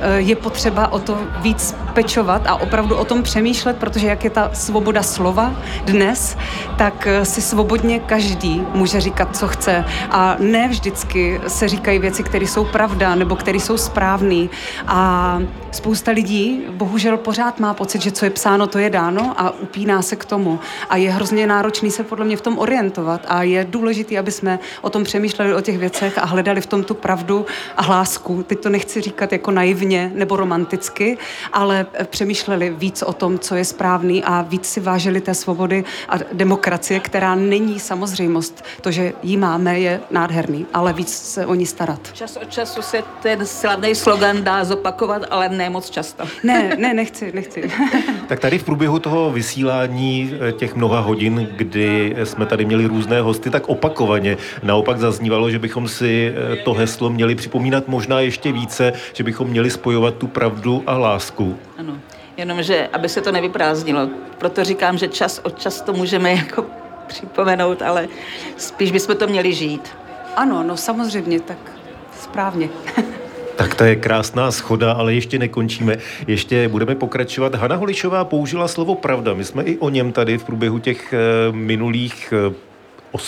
eh, 0.01 0.21
je 0.21 0.37
potřeba 0.37 0.93
o 0.93 0.99
to 0.99 1.19
víc 1.41 1.77
pečovat 1.99 2.47
a 2.47 2.55
opravdu 2.55 2.97
o 2.97 3.05
tom 3.05 3.23
přemýšlet, 3.23 3.77
protože 3.77 4.07
jak 4.07 4.25
je 4.25 4.31
ta 4.31 4.51
svoboda 4.53 5.03
slova 5.03 5.55
dnes, 5.85 6.37
tak 6.77 7.07
eh, 7.07 7.25
si 7.25 7.43
svobodně 7.43 7.99
každý 8.01 8.63
může 8.75 9.01
říkat, 9.01 9.37
co 9.37 9.49
chce. 9.49 9.85
A 10.11 10.37
ne 10.39 10.69
vždycky 10.69 11.41
se 11.47 11.69
říkají 11.69 11.99
věci, 11.99 12.23
které 12.23 12.47
jsou 12.47 12.65
pravda 12.65 13.15
nebo 13.15 13.37
které 13.37 13.59
jsou 13.59 13.77
správné. 13.77 14.47
A 14.87 15.43
spousta 15.71 16.11
lidí 16.11 16.63
bohužel 16.71 17.17
pořád 17.17 17.61
má 17.61 17.75
pocit, 17.75 18.03
že 18.03 18.11
co 18.11 18.25
je 18.25 18.31
psáno, 18.31 18.67
to 18.67 18.79
je 18.79 18.91
dáno 18.91 19.35
a 19.37 19.51
upíná 19.51 20.03
se 20.03 20.17
k 20.17 20.25
tomu. 20.25 20.61
A 20.91 20.97
je 20.97 21.11
hrozně 21.11 21.47
náročný 21.47 21.91
se 21.91 22.03
podle 22.05 22.25
mě 22.25 22.37
v 22.37 22.41
tom 22.41 22.59
orientovat. 22.59 23.27
A 23.29 23.43
je 23.43 23.65
důležité, 23.65 24.19
aby 24.19 24.31
jsme 24.31 24.59
o 24.83 24.91
tom 24.91 25.05
přemýšleli, 25.05 25.55
o 25.55 25.61
těch 25.61 25.79
věcech 25.79 26.19
a 26.19 26.27
hledali 26.27 26.61
v 26.61 26.67
tom 26.67 26.85
tu 26.85 26.95
pravdu 26.95 27.47
a 27.77 27.83
hlásku. 27.83 28.43
Teď 28.43 28.61
to 28.61 28.69
nechci 28.69 29.01
říkat 29.01 29.33
jako 29.33 29.51
naivně 29.51 30.13
nebo 30.15 30.37
romanticky, 30.37 31.19
ale 31.53 31.87
přemýšleli 32.05 32.71
víc 32.71 33.03
o 33.03 33.13
tom, 33.13 33.39
co 33.39 33.55
je 33.55 33.65
správný 33.65 34.25
a 34.25 34.43
víc 34.43 34.67
si 34.67 34.81
vážili 34.81 35.21
té 35.21 35.35
svobody 35.35 35.85
a 36.09 36.15
demokracie, 36.33 37.01
která 37.01 37.35
není 37.35 37.81
samozřejmost. 37.81 38.65
To, 38.81 38.91
že 38.91 39.13
ji 39.23 39.37
máme, 39.37 39.81
je 39.81 40.01
nádherný, 40.11 40.67
ale 40.75 40.93
víc 40.93 41.13
se 41.13 41.47
o 41.47 41.55
ní 41.55 41.67
starat. 41.67 42.01
Čas 42.13 42.37
od 42.37 42.51
času 42.51 42.83
se 42.83 43.03
ten 43.23 43.47
slavný 43.47 43.95
slogan 43.95 44.45
dá 44.45 44.65
zopakovat, 44.65 45.23
ale 45.31 45.49
ne 45.49 45.71
moc 45.71 45.91
často. 45.91 46.25
Ne, 46.43 46.77
ne, 46.79 46.95
nechci, 46.95 47.33
nechci. 47.35 47.71
tak 48.29 48.41
tady 48.41 48.59
v 48.59 48.65
průběhu 48.65 48.99
toho 48.99 49.31
vysílání 49.31 50.35
eh, 50.49 50.53
těch 50.53 50.75
mnoha 50.75 51.01
hodin, 51.01 51.49
kdy 51.57 52.17
jsme 52.25 52.47
tady 52.47 52.65
měli 52.65 52.87
různé 52.87 53.21
hosty, 53.21 53.51
tak 53.51 53.69
opakovaně 53.69 54.37
naopak 54.63 54.99
zaznívalo, 54.99 55.51
že 55.51 55.59
bychom 55.59 55.89
si 55.89 56.33
eh, 56.35 56.57
to 56.57 56.73
heslo 56.73 57.11
měli 57.11 57.35
připomínat 57.35 57.89
možná 57.89 58.21
ještě 58.21 58.53
více, 58.53 58.93
že 59.13 59.25
bychom 59.25 59.49
měli 59.49 59.71
spojovat 59.71 60.15
tu 60.15 60.27
pravdu 60.27 60.83
a 60.87 60.99
lásku. 60.99 61.59
Ano, 61.79 61.99
jenomže 62.37 62.89
aby 62.93 63.09
se 63.09 63.21
to 63.21 63.33
nevyprázdnilo. 63.33 64.09
Proto 64.39 64.65
říkám, 64.65 64.99
že 64.99 65.09
čas 65.09 65.41
od 65.43 65.59
čas 65.59 65.81
to 65.81 65.93
můžeme 65.93 66.33
jako 66.33 66.65
připomenout, 67.07 67.83
ale 67.83 68.09
spíš 68.57 68.91
bychom 68.91 69.17
to 69.17 69.27
měli 69.27 69.53
žít. 69.53 69.89
Ano, 70.37 70.63
no 70.63 70.77
samozřejmě, 70.77 71.41
tak 71.41 71.59
správně. 72.21 72.69
Tak 73.57 73.75
to 73.75 73.85
je 73.85 73.97
krásná 73.97 74.51
schoda, 74.51 74.93
ale 74.93 75.15
ještě 75.15 75.39
nekončíme. 75.39 75.97
Ještě 76.27 76.69
budeme 76.69 76.95
pokračovat. 76.95 77.55
Hana 77.55 77.77
Holišová 77.77 78.25
použila 78.25 78.69
slovo 78.69 78.95
pravda. 78.95 79.35
My 79.35 79.45
jsme 79.45 79.63
i 79.63 79.79
o 79.79 79.89
něm 79.89 80.13
tady 80.13 80.39
v 80.39 80.45
průběhu 80.45 80.79
těch 80.79 81.13
eh, 81.13 81.19
minulých 81.53 82.33
eh, 83.13 83.19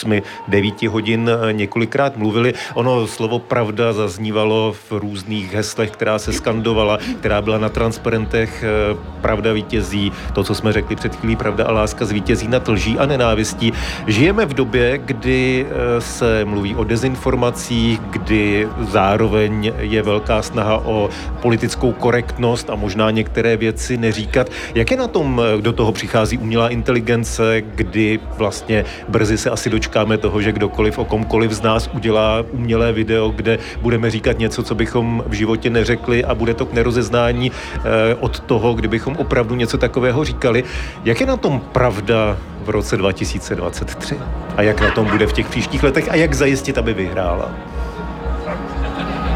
8-9 0.48 0.88
hodin 0.88 1.30
eh, 1.30 1.52
několikrát 1.52 2.16
mluvili. 2.16 2.54
Ono 2.74 3.06
slovo 3.06 3.38
pravda 3.38 3.92
zaznívalo 3.92 4.72
v 4.72 4.92
různých 4.92 5.54
heslech, 5.54 5.90
která 5.90 6.18
se 6.18 6.32
skandovala, 6.32 6.98
která 7.20 7.42
byla 7.42 7.58
na 7.58 7.68
transparentech 7.68 8.64
eh, 8.64 9.10
Pravda 9.20 9.52
vítězí, 9.52 10.12
to, 10.32 10.44
co 10.44 10.54
jsme 10.54 10.72
řekli 10.72 10.96
před 10.96 11.16
chvílí, 11.16 11.36
pravda 11.36 11.64
a 11.64 11.72
láska 11.72 12.04
zvítězí 12.04 12.48
nad 12.48 12.68
lží 12.68 12.98
a 12.98 13.06
nenávistí. 13.06 13.72
Žijeme 14.06 14.46
v 14.46 14.54
době, 14.54 14.98
kdy 14.98 15.66
eh, 15.68 16.00
se 16.00 16.44
mluví 16.44 16.74
o 16.74 16.84
dezinformacích, 16.84 18.00
kdy 18.00 18.68
zároveň 18.80 19.72
je 19.78 20.02
velká 20.02 20.42
snaha 20.42 20.78
o 20.84 21.10
politickou 21.42 21.92
korektnost 21.92 22.70
a 22.70 22.74
možná 22.74 23.10
některé 23.10 23.56
věci 23.56 23.96
neříkat. 23.96 24.50
Jak 24.74 24.90
je 24.90 24.96
na 24.96 25.08
tom, 25.08 25.42
do 25.60 25.72
toho 25.72 25.92
přichází 25.92 26.38
umělá 26.38 26.68
inteligence, 26.68 27.60
kdy 27.60 28.20
vlastně 28.36 28.84
brzy 29.08 29.38
se 29.38 29.50
asi 29.50 29.69
dočkáme 29.70 30.18
toho, 30.18 30.42
že 30.42 30.52
kdokoliv 30.52 30.98
o 30.98 31.04
komkoliv 31.04 31.52
z 31.52 31.62
nás 31.62 31.90
udělá 31.92 32.44
umělé 32.52 32.92
video, 32.92 33.28
kde 33.28 33.58
budeme 33.80 34.10
říkat 34.10 34.38
něco, 34.38 34.62
co 34.62 34.74
bychom 34.74 35.24
v 35.26 35.32
životě 35.32 35.70
neřekli 35.70 36.24
a 36.24 36.34
bude 36.34 36.54
to 36.54 36.66
k 36.66 36.72
nerozeznání 36.72 37.52
eh, 37.52 38.14
od 38.14 38.40
toho, 38.40 38.74
kdybychom 38.74 39.16
opravdu 39.16 39.54
něco 39.54 39.78
takového 39.78 40.24
říkali. 40.24 40.64
Jak 41.04 41.20
je 41.20 41.26
na 41.26 41.36
tom 41.36 41.60
pravda 41.60 42.36
v 42.64 42.70
roce 42.70 42.96
2023? 42.96 44.16
A 44.56 44.62
jak 44.62 44.80
na 44.80 44.90
tom 44.90 45.06
bude 45.06 45.26
v 45.26 45.32
těch 45.32 45.48
příštích 45.48 45.82
letech 45.82 46.08
a 46.10 46.14
jak 46.14 46.34
zajistit, 46.34 46.78
aby 46.78 46.94
vyhrála? 46.94 47.50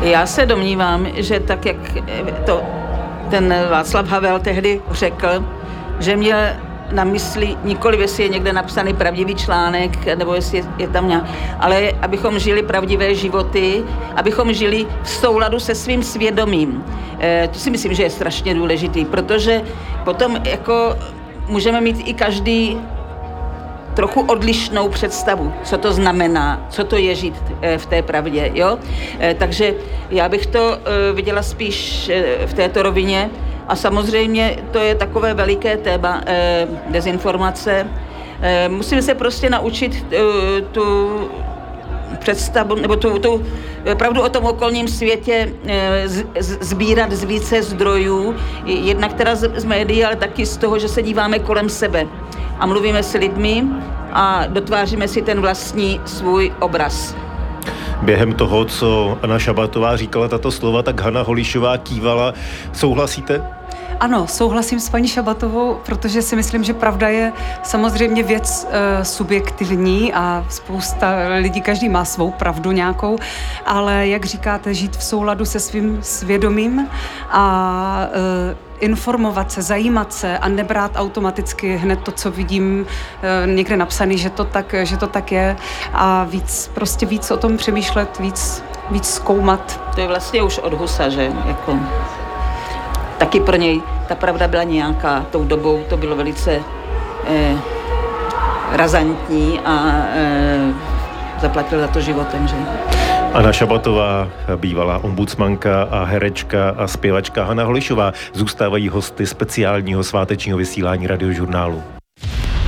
Já 0.03 0.27
se 0.27 0.47
domnívám, 0.47 1.07
že 1.17 1.41
tak, 1.41 1.67
jak 1.67 1.77
to 2.47 2.63
ten 3.31 3.55
Václav 3.71 4.09
Havel 4.09 4.39
tehdy 4.39 4.81
řekl, 4.91 5.45
že 6.01 6.17
měl 6.17 6.39
na 6.95 7.05
mysli 7.05 7.57
nikoli, 7.65 8.01
jestli 8.01 8.23
je 8.23 8.29
někde 8.29 8.53
napsaný 8.53 8.95
pravdivý 8.95 9.35
článek, 9.35 10.17
nebo 10.17 10.35
jestli 10.35 10.59
je, 10.59 10.65
je 10.79 10.89
tam 10.89 11.09
nějak, 11.09 11.25
ale 11.61 11.93
abychom 12.03 12.39
žili 12.39 12.63
pravdivé 12.63 13.15
životy, 13.15 13.85
abychom 14.17 14.53
žili 14.53 14.87
v 15.03 15.09
souladu 15.09 15.61
se 15.61 15.75
svým 15.75 16.03
svědomím. 16.03 16.85
E, 17.21 17.49
to 17.53 17.59
si 17.59 17.71
myslím, 17.71 17.95
že 17.95 18.03
je 18.03 18.11
strašně 18.11 18.55
důležitý, 18.55 19.05
protože 19.05 19.63
potom 20.05 20.37
jako 20.45 20.97
můžeme 21.49 21.81
mít 21.81 22.09
i 22.09 22.15
každý 22.15 22.79
trochu 23.95 24.21
odlišnou 24.21 24.89
představu, 24.89 25.53
co 25.65 25.79
to 25.79 25.93
znamená, 25.93 26.67
co 26.71 26.85
to 26.85 26.97
je 26.97 27.15
žít 27.15 27.35
eh, 27.63 27.79
v 27.79 27.87
té 27.87 28.03
pravdě. 28.03 28.51
Jo? 28.55 28.79
Eh, 29.21 29.35
takže 29.39 29.75
já 30.11 30.29
bych 30.29 30.47
to 30.47 30.79
viděla 31.15 31.43
spíš 31.43 32.11
v 32.47 32.55
této 32.55 32.83
rovině, 32.83 33.31
a 33.69 33.77
samozřejmě 33.77 34.59
to 34.71 34.79
je 34.79 34.95
takové 34.95 35.35
veliké 35.35 35.77
téma 35.77 36.21
eh, 36.27 36.67
dezinformace. 36.89 37.87
Eh, 38.43 38.69
musíme 38.69 39.03
se 39.03 39.15
prostě 39.15 39.51
naučit 39.51 40.07
eh, 40.13 40.63
tu 40.73 41.11
představu, 42.19 42.75
nebo 42.75 42.97
tu, 42.97 43.19
tu 43.19 43.45
pravdu 43.99 44.23
o 44.23 44.29
tom 44.29 44.45
okolním 44.45 44.89
světě 44.89 45.53
eh, 45.67 46.09
z, 46.09 46.27
z, 46.41 46.59
sbírat 46.61 47.13
z 47.13 47.25
více 47.25 47.63
zdrojů, 47.63 48.35
jednak 48.65 49.13
teda 49.13 49.35
z, 49.35 49.51
z 49.57 49.65
médií, 49.65 50.05
ale 50.05 50.17
taky 50.17 50.47
z 50.47 50.57
toho, 50.57 50.79
že 50.79 50.89
se 50.89 51.03
díváme 51.03 51.39
kolem 51.39 51.69
sebe 51.69 52.07
a 52.59 52.67
mluvíme 52.67 53.03
s 53.03 53.13
lidmi 53.15 53.65
a 54.13 54.45
dotváříme 54.47 55.09
si 55.09 55.23
ten 55.23 55.41
vlastní 55.41 56.01
svůj 56.05 56.53
obraz. 56.61 57.24
Během 58.05 58.33
toho, 58.33 58.65
co 58.65 59.19
Anna 59.23 59.39
Šabatová 59.39 59.97
říkala 59.97 60.29
tato 60.29 60.51
slova, 60.51 60.83
tak 60.83 61.01
Hanna 61.01 61.23
Holišová 61.23 61.79
kývala. 61.79 62.35
Souhlasíte? 62.73 63.43
Ano, 64.01 64.27
souhlasím 64.27 64.81
s 64.81 64.89
paní 64.89 65.09
Šabatovou, 65.09 65.81
protože 65.87 66.23
si 66.23 66.37
myslím, 66.37 66.65
že 66.65 66.75
pravda 66.75 67.09
je 67.09 67.33
samozřejmě 67.63 68.23
věc 68.23 68.67
e, 68.71 69.05
subjektivní 69.05 70.13
a 70.13 70.47
spousta 70.49 71.17
lidí, 71.39 71.61
každý 71.61 71.89
má 71.89 72.05
svou 72.05 72.31
pravdu 72.31 72.73
nějakou, 72.73 73.19
ale 73.67 74.09
jak 74.09 74.25
říkáte, 74.25 74.75
žít 74.75 74.97
v 74.97 75.05
souladu 75.05 75.45
se 75.45 75.61
svým 75.61 75.99
svědomím 76.03 76.89
a 77.31 78.07
e, 78.51 78.74
informovat 78.85 79.53
se, 79.53 79.63
zajímat 79.63 80.13
se 80.13 80.39
a 80.39 80.49
nebrát 80.49 80.93
automaticky 80.97 81.77
hned 81.77 82.01
to, 82.03 82.13
co 82.13 82.31
vidím 82.31 82.87
e, 83.23 83.47
někde 83.47 83.77
napsaný, 83.77 84.19
že 84.19 84.31
to, 84.31 84.45
tak, 84.45 84.75
že 84.83 84.97
to 84.97 85.07
tak 85.07 85.33
je 85.33 85.57
a 85.93 86.25
víc, 86.25 86.71
prostě 86.75 87.07
víc 87.07 87.31
o 87.31 87.37
tom 87.37 87.57
přemýšlet, 87.57 88.19
víc, 88.19 88.65
víc 88.91 89.15
zkoumat. 89.15 89.81
To 89.95 90.01
je 90.01 90.07
vlastně 90.07 90.43
už 90.43 90.59
od 90.59 90.73
Husa, 90.73 91.09
že? 91.09 91.33
Jako 91.47 91.79
taky 93.19 93.41
pro 93.41 93.57
něj 93.57 93.83
ta 94.09 94.15
pravda 94.15 94.49
byla 94.49 94.63
nějaká. 94.63 95.27
Tou 95.31 95.45
dobou 95.45 95.83
to 95.89 95.97
bylo 95.97 96.17
velice 96.17 96.61
eh, 97.27 97.57
razantní 98.73 99.61
a 99.65 99.93
eh, 100.15 100.75
zaplatil 101.41 101.81
za 101.81 101.89
to 101.89 102.01
životem. 102.01 102.49
Že? 102.49 102.94
Anna 103.35 103.53
Šabatová, 103.53 104.29
bývalá 104.57 104.99
ombudsmanka 105.05 105.83
a 105.83 106.05
herečka 106.05 106.71
a 106.71 106.87
zpěvačka 106.87 107.45
Hanna 107.45 107.65
Holišová 107.65 108.13
zůstávají 108.35 108.89
hosty 108.89 109.27
speciálního 109.27 110.05
svátečního 110.05 110.59
vysílání 110.59 111.07
radiožurnálu. 111.07 111.83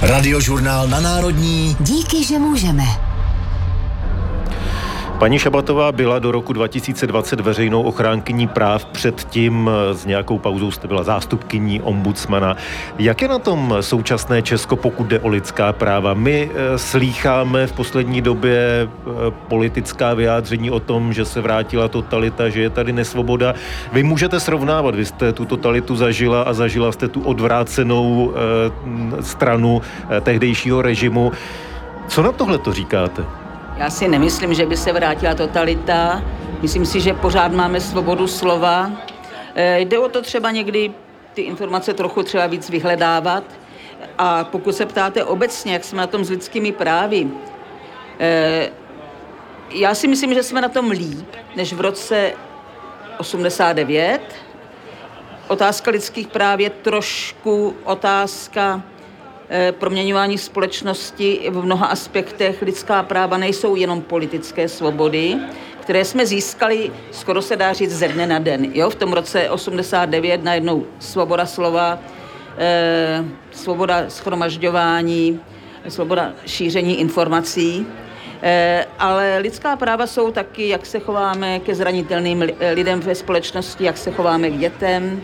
Radiožurnál 0.03 0.89
na 0.89 1.01
Národní. 1.01 1.77
Díky, 1.81 2.25
že 2.25 2.39
můžeme. 2.39 2.85
Paní 5.19 5.39
Šabatová 5.39 5.93
byla 5.93 6.19
do 6.19 6.33
roku 6.33 6.53
2020 6.53 7.41
veřejnou 7.41 7.83
ochránkyní 7.83 8.49
práv, 8.49 8.85
předtím 8.85 9.71
s 9.93 10.07
nějakou 10.07 10.39
pauzou 10.39 10.71
jste 10.71 10.89
byla 10.89 11.03
zástupkyní 11.03 11.81
ombudsmana. 11.83 12.57
Jak 12.99 13.23
je 13.23 13.29
na 13.29 13.39
tom 13.39 13.77
současné 13.81 14.43
Česko, 14.43 14.77
pokud 14.77 15.07
jde 15.07 15.21
o 15.21 15.29
lidská 15.29 15.73
práva? 15.73 16.15
My 16.15 16.51
eh, 16.55 16.79
slýcháme 16.79 17.67
v 17.67 17.73
poslední 17.73 18.23
době 18.23 18.89
eh, 18.89 19.11
politická 19.49 20.15
vyjádření 20.15 20.71
o 20.71 20.81
tom, 20.81 21.13
že 21.13 21.25
se 21.25 21.41
vrátila 21.41 21.89
totalita, 21.89 22.49
že 22.49 22.61
je 22.61 22.71
tady 22.71 22.93
nesvoboda. 22.93 23.55
Vy 23.93 24.03
můžete 24.03 24.41
srovnávat, 24.41 24.95
vy 24.95 25.05
jste 25.05 25.33
tu 25.33 25.45
totalitu 25.45 25.97
zažila 25.97 26.43
a 26.43 26.53
zažila 26.53 26.93
jste 26.93 27.09
tu 27.09 27.21
odvrácenou 27.23 28.33
eh, 28.35 29.23
stranu 29.23 29.83
tehdejšího 30.21 30.83
režimu. 30.83 31.33
Co 32.09 32.23
na 32.23 32.33
tohle 32.33 32.59
to 32.59 32.73
říkáte? 32.73 33.46
Já 33.77 33.91
si 33.91 34.09
nemyslím, 34.09 34.55
že 34.55 34.67
by 34.67 34.77
se 34.77 34.93
vrátila 34.93 35.35
totalita. 35.35 36.25
Myslím 36.63 36.87
si, 36.87 37.01
že 37.01 37.15
pořád 37.15 37.53
máme 37.53 37.81
svobodu 37.81 38.27
slova. 38.27 38.93
E, 39.55 39.81
jde 39.81 39.99
o 39.99 40.09
to 40.09 40.23
třeba 40.23 40.51
někdy 40.51 40.93
ty 41.35 41.43
informace 41.43 41.95
trochu 41.95 42.23
třeba 42.23 42.47
víc 42.47 42.71
vyhledávat. 42.71 43.45
A 44.19 44.45
pokud 44.45 44.73
se 44.77 44.87
ptáte 44.87 45.25
obecně, 45.25 45.73
jak 45.73 45.85
jsme 45.85 45.99
na 45.99 46.07
tom 46.07 46.25
s 46.25 46.31
lidskými 46.31 46.73
právy, 46.73 47.29
e, 48.21 48.71
já 49.71 49.95
si 49.95 50.09
myslím, 50.09 50.35
že 50.35 50.43
jsme 50.43 50.61
na 50.61 50.69
tom 50.69 50.91
líp, 50.91 51.37
než 51.57 51.73
v 51.73 51.81
roce 51.81 52.33
89. 53.19 54.21
Otázka 55.49 55.91
lidských 55.91 56.29
práv 56.29 56.61
je 56.61 56.71
trošku 56.71 57.77
otázka 57.85 58.83
proměňování 59.73 60.39
společnosti 60.39 61.41
v 61.51 61.65
mnoha 61.65 61.87
aspektech 61.87 62.63
lidská 62.63 63.03
práva 63.03 63.39
nejsou 63.39 63.77
jenom 63.77 64.03
politické 64.03 64.69
svobody, 64.69 65.37
které 65.87 66.05
jsme 66.05 66.27
získali, 66.27 66.91
skoro 67.11 67.43
se 67.43 67.57
dá 67.57 67.73
říct, 67.73 67.93
ze 67.93 68.09
dne 68.09 68.27
na 68.27 68.39
den. 68.39 68.71
Jo? 68.75 68.91
V 68.91 68.95
tom 68.95 69.13
roce 69.13 69.51
89 69.51 70.45
najednou 70.45 70.87
svoboda 70.99 71.47
slova, 71.47 71.99
eh, 72.59 73.25
svoboda 73.51 74.05
schromažďování, 74.09 75.41
svoboda 75.89 76.33
šíření 76.47 77.01
informací. 77.01 77.87
Eh, 78.43 78.87
ale 78.99 79.39
lidská 79.39 79.77
práva 79.77 80.07
jsou 80.07 80.31
taky, 80.31 80.69
jak 80.69 80.87
se 80.87 81.01
chováme 81.01 81.59
ke 81.59 81.75
zranitelným 81.75 82.45
lidem 82.75 83.01
ve 83.01 83.15
společnosti, 83.15 83.85
jak 83.85 83.97
se 83.97 84.11
chováme 84.11 84.51
k 84.51 84.59
dětem, 84.59 85.23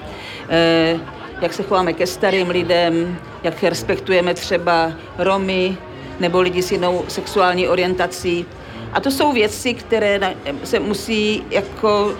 eh, 0.48 1.00
jak 1.42 1.52
se 1.52 1.62
chováme 1.62 1.92
ke 1.92 2.06
starým 2.06 2.50
lidem, 2.50 3.18
jak 3.42 3.62
respektujeme 3.62 4.34
třeba 4.34 4.92
Romy 5.18 5.76
nebo 6.20 6.40
lidi 6.40 6.62
s 6.62 6.72
jinou 6.72 7.04
sexuální 7.08 7.68
orientací. 7.68 8.46
A 8.92 9.00
to 9.00 9.10
jsou 9.10 9.32
věci, 9.32 9.74
které 9.74 10.34
se 10.64 10.78
musí 10.78 11.44
jako 11.50 12.14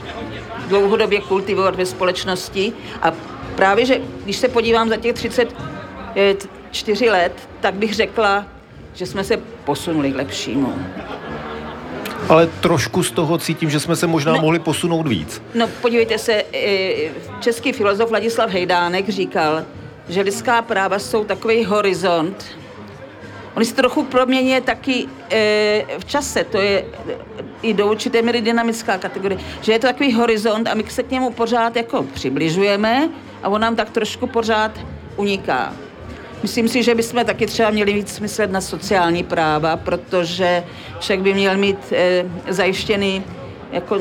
dlouhodobě 0.69 1.21
kultivovat 1.21 1.77
ve 1.77 1.87
společnosti. 1.87 2.73
A 3.03 3.13
právě, 3.55 3.87
že 3.87 4.01
když 4.25 4.37
se 4.37 4.49
podívám 4.49 4.89
za 4.89 4.97
těch 4.97 5.15
34 5.15 7.11
let, 7.11 7.49
tak 7.61 7.75
bych 7.75 7.95
řekla, 7.95 8.47
že 8.95 9.07
jsme 9.07 9.25
se 9.25 9.37
posunuli 9.65 10.13
k 10.13 10.17
lepšímu. 10.17 10.75
Ale 12.29 12.47
trošku 12.47 13.03
z 13.03 13.11
toho 13.11 13.39
cítím, 13.39 13.71
že 13.71 13.81
jsme 13.81 13.97
se 13.97 14.07
možná 14.07 14.33
no, 14.33 14.41
mohli 14.41 14.59
posunout 14.59 15.09
víc. 15.09 15.43
No 15.55 15.69
podívejte 15.83 16.19
se, 16.19 16.45
český 17.41 17.73
filozof 17.73 18.11
Ladislav 18.11 18.51
Hejdánek 18.51 19.09
říkal, 19.09 19.63
že 20.09 20.21
lidská 20.21 20.63
práva 20.63 20.99
jsou 20.99 21.25
takový 21.25 21.65
horizont. 21.65 22.45
Oni 23.57 23.67
se 23.67 23.75
trochu 23.75 24.05
promění 24.05 24.61
taky 24.61 25.07
e, 25.31 25.85
v 25.99 26.05
čase, 26.05 26.45
to 26.45 26.59
je 26.59 26.85
i 27.63 27.75
do 27.75 27.87
určité 27.87 28.23
míry 28.23 28.41
dynamická 28.41 28.99
kategorie, 28.99 29.41
že 29.61 29.73
je 29.73 29.79
to 29.79 29.87
takový 29.87 30.13
horizont 30.13 30.69
a 30.69 30.75
my 30.75 30.85
se 30.89 31.03
k 31.03 31.11
němu 31.11 31.31
pořád 31.31 31.77
jako 31.77 32.03
přibližujeme 32.03 33.09
a 33.43 33.49
on 33.49 33.61
nám 33.61 33.77
tak 33.77 33.91
trošku 33.91 34.27
pořád 34.27 34.81
uniká. 35.17 35.73
Myslím 36.43 36.69
si, 36.69 36.83
že 36.83 36.95
bychom 36.95 37.25
taky 37.25 37.47
třeba 37.47 37.71
měli 37.71 37.93
víc 37.93 38.21
myslet 38.21 38.51
na 38.51 38.61
sociální 38.61 39.25
práva, 39.25 39.77
protože 39.77 40.65
však 41.01 41.21
by 41.21 41.35
měl 41.35 41.57
mít 41.57 41.79
e, 41.93 42.25
zajištěný 42.49 43.25
jako 43.73 43.99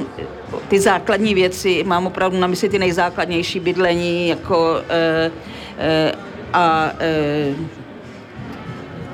ty 0.67 0.79
základní 0.79 1.33
věci, 1.33 1.83
mám 1.83 2.07
opravdu 2.07 2.39
na 2.39 2.47
mysli 2.47 2.69
ty 2.69 2.79
nejzákladnější 2.79 3.59
bydlení, 3.59 4.27
jako 4.27 4.81
e, 4.89 5.31
e, 5.77 6.11
a 6.53 6.91
e, 6.99 7.53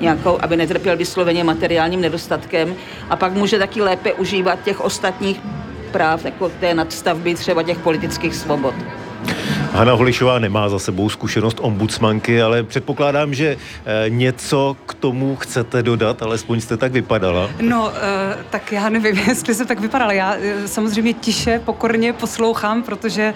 nějakou, 0.00 0.38
aby 0.40 0.56
netrpěl 0.56 0.96
vysloveně 0.96 1.44
materiálním 1.44 2.00
nedostatkem 2.00 2.76
a 3.10 3.16
pak 3.16 3.32
může 3.32 3.58
taky 3.58 3.82
lépe 3.82 4.12
užívat 4.12 4.62
těch 4.64 4.80
ostatních 4.80 5.40
práv, 5.92 6.24
jako 6.24 6.48
té 6.48 6.74
nadstavby 6.74 7.34
třeba 7.34 7.62
těch 7.62 7.78
politických 7.78 8.34
svobod. 8.34 8.74
Hanna 9.78 9.92
Holišová 9.92 10.38
nemá 10.38 10.68
za 10.68 10.78
sebou 10.78 11.08
zkušenost 11.08 11.58
ombudsmanky, 11.60 12.42
ale 12.42 12.62
předpokládám, 12.62 13.34
že 13.34 13.56
eh, 13.56 14.10
něco 14.10 14.76
k 14.86 14.94
tomu 14.94 15.36
chcete 15.36 15.82
dodat, 15.82 16.22
alespoň 16.22 16.60
jste 16.60 16.76
tak 16.76 16.92
vypadala. 16.92 17.50
No, 17.60 17.92
eh, 17.96 18.38
tak 18.50 18.72
já 18.72 18.88
nevím, 18.88 19.18
jestli 19.28 19.54
se 19.54 19.64
tak 19.64 19.80
vypadala. 19.80 20.12
Já 20.12 20.34
eh, 20.34 20.68
samozřejmě 20.68 21.12
tiše, 21.12 21.60
pokorně 21.64 22.12
poslouchám, 22.12 22.82
protože 22.82 23.34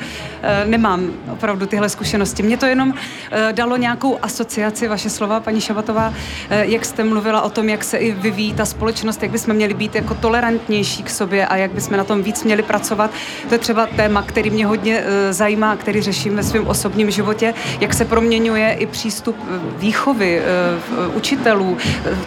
nemám 0.65 1.11
opravdu 1.33 1.67
tyhle 1.67 1.89
zkušenosti. 1.89 2.43
Mě 2.43 2.57
to 2.57 2.67
jenom 2.67 2.95
dalo 3.53 3.77
nějakou 3.77 4.19
asociaci, 4.23 4.89
vaše 4.89 5.11
slova, 5.11 5.41
paní 5.41 5.61
Šabatová, 5.61 6.15
jak 6.51 6.85
jste 6.85 7.05
mluvila 7.05 7.43
o 7.43 7.51
tom, 7.51 7.69
jak 7.69 7.85
se 7.85 7.97
i 7.97 8.13
vyvíjí 8.13 8.55
ta 8.55 8.65
společnost, 8.65 9.23
jak 9.23 9.31
bychom 9.31 9.55
měli 9.55 9.75
být 9.75 9.95
jako 9.95 10.15
tolerantnější 10.15 11.03
k 11.03 11.11
sobě 11.11 11.47
a 11.47 11.57
jak 11.57 11.73
bychom 11.73 11.97
na 11.97 12.05
tom 12.05 12.23
víc 12.23 12.45
měli 12.45 12.63
pracovat. 12.63 13.11
To 13.49 13.55
je 13.55 13.59
třeba 13.59 13.87
téma, 13.87 14.23
který 14.23 14.51
mě 14.51 14.67
hodně 14.67 15.05
zajímá, 15.31 15.77
který 15.77 16.03
řeším 16.03 16.32
ve 16.37 16.43
svém 16.43 16.67
osobním 16.67 17.11
životě, 17.11 17.55
jak 17.81 17.95
se 17.95 18.05
proměňuje 18.05 18.73
i 18.73 18.87
přístup 18.87 19.37
eh, 19.43 19.61
výchovy 19.79 20.39
eh, 20.39 20.43
eh, 20.45 21.07
učitelů, 21.07 21.77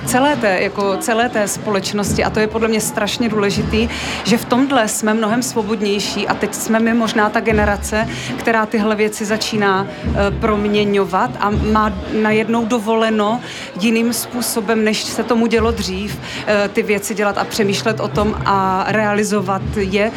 celé 0.06 0.36
té, 0.36 0.62
jako 0.62 0.98
celé 0.98 1.30
té 1.30 1.48
společnosti. 1.48 2.24
A 2.24 2.30
to 2.30 2.39
je 2.39 2.48
podle 2.48 2.68
mě 2.68 2.82
strašně 2.82 3.30
důležitý, 3.30 3.89
že 4.24 4.38
v 4.38 4.46
tomhle 4.46 4.88
jsme 4.88 5.13
mnohem 5.13 5.44
svobodnější 5.44 6.28
a 6.28 6.34
teď 6.34 6.54
jsme 6.54 6.80
my 6.80 6.94
možná 6.94 7.30
ta 7.30 7.39
generace, 7.39 8.08
která 8.38 8.65
tyhle 8.65 8.96
věci 8.96 9.26
začíná 9.26 9.88
proměňovat 10.39 11.32
a 11.39 11.50
má 11.50 11.94
najednou 12.22 12.65
dovoleno 12.65 13.41
jiným 13.80 14.13
způsobem, 14.13 14.84
než 14.84 15.04
se 15.04 15.24
tomu 15.24 15.48
dělo 15.48 15.72
dřív, 15.72 16.20
ty 16.74 16.84
věci 16.84 17.13
dělat 17.13 17.38
a 17.38 17.44
přemýšlet 17.44 18.00
o 18.00 18.08
tom 18.08 18.36
a 18.46 18.86
realizovat 18.88 19.62
je 19.78 20.12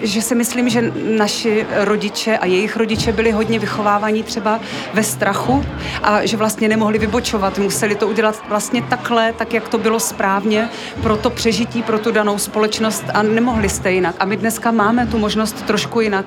že 0.00 0.22
si 0.22 0.34
myslím, 0.34 0.68
že 0.68 0.92
naši 1.18 1.66
rodiče 1.70 2.38
a 2.38 2.46
jejich 2.46 2.76
rodiče 2.76 3.12
byli 3.12 3.30
hodně 3.30 3.58
vychovávaní 3.58 4.22
třeba 4.22 4.60
ve 4.94 5.02
strachu 5.02 5.64
a 6.02 6.26
že 6.26 6.36
vlastně 6.36 6.68
nemohli 6.68 6.98
vybočovat. 6.98 7.58
Museli 7.58 7.94
to 7.94 8.08
udělat 8.08 8.42
vlastně 8.48 8.82
takhle, 8.82 9.32
tak 9.32 9.54
jak 9.54 9.68
to 9.68 9.78
bylo 9.78 10.00
správně 10.00 10.68
pro 11.02 11.16
to 11.16 11.30
přežití, 11.30 11.82
pro 11.82 11.98
tu 11.98 12.12
danou 12.12 12.38
společnost 12.38 13.04
a 13.14 13.22
nemohli 13.22 13.68
jste 13.68 13.92
jinak. 13.92 14.14
A 14.18 14.24
my 14.24 14.36
dneska 14.36 14.70
máme 14.70 15.06
tu 15.06 15.18
možnost 15.18 15.62
trošku 15.62 16.00
jinak 16.00 16.26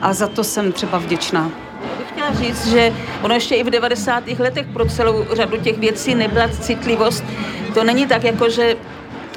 a 0.00 0.12
za 0.12 0.26
to 0.26 0.44
jsem 0.44 0.72
třeba 0.72 0.98
vděčná 0.98 1.50
chtěla 2.18 2.34
říct, 2.34 2.66
že 2.66 2.92
ono 3.22 3.34
ještě 3.34 3.54
i 3.54 3.62
v 3.62 3.70
90. 3.70 4.28
letech 4.38 4.66
pro 4.66 4.86
celou 4.86 5.24
řadu 5.32 5.56
těch 5.56 5.78
věcí 5.78 6.14
nebyla 6.14 6.48
citlivost. 6.48 7.24
To 7.74 7.84
není 7.84 8.06
tak, 8.06 8.24
jako 8.24 8.50
že 8.50 8.76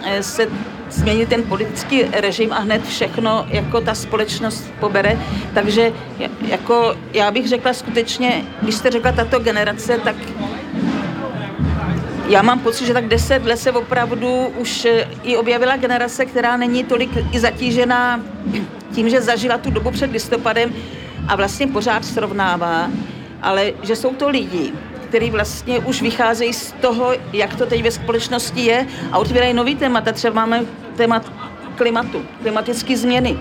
eh, 0.04 0.24
se 0.24 0.48
změnit 0.91 1.30
ten 1.30 1.43
politický 1.43 2.04
režim 2.04 2.54
a 2.54 2.60
hned 2.60 2.86
všechno 2.88 3.45
jako 3.49 3.82
ta 3.82 3.95
společnost 3.95 4.71
pobere. 4.80 5.19
Takže 5.54 5.93
jako 6.47 6.95
já 7.13 7.32
bych 7.32 7.47
řekla 7.47 7.73
skutečně, 7.73 8.43
když 8.62 8.75
jste 8.75 8.91
řekla 8.91 9.12
tato 9.12 9.39
generace, 9.39 9.97
tak 9.97 10.15
já 12.32 12.41
mám 12.41 12.60
pocit, 12.60 12.86
že 12.86 12.93
tak 12.93 13.08
deset 13.08 13.45
let 13.45 13.58
se 13.58 13.71
opravdu 13.71 14.45
už 14.58 14.86
eh, 14.86 15.08
i 15.23 15.38
objevila 15.38 15.75
generace, 15.75 16.25
která 16.25 16.58
není 16.58 16.84
tolik 16.84 17.10
i 17.32 17.39
zatížená 17.39 18.23
tím, 18.95 19.10
že 19.10 19.21
zažila 19.21 19.58
tu 19.58 19.71
dobu 19.71 19.91
před 19.91 20.12
listopadem 20.12 20.73
a 21.27 21.36
vlastně 21.36 21.67
pořád 21.67 22.06
srovnává, 22.06 22.89
ale 23.41 23.73
že 23.84 23.95
jsou 23.95 24.13
to 24.13 24.30
lidi, 24.30 24.71
kteří 25.08 25.32
vlastně 25.32 25.80
už 25.80 26.01
vycházejí 26.01 26.54
z 26.54 26.71
toho, 26.71 27.13
jak 27.34 27.56
to 27.56 27.65
teď 27.65 27.84
ve 27.84 27.91
společnosti 27.91 28.62
je 28.62 28.88
a 29.12 29.17
otvírají 29.17 29.54
nový 29.54 29.75
témata. 29.75 30.12
Třeba 30.12 30.45
máme 30.45 30.65
témat 31.02 31.32
klimatu, 31.76 32.22
klimatické 32.42 32.98
změny. 32.98 33.38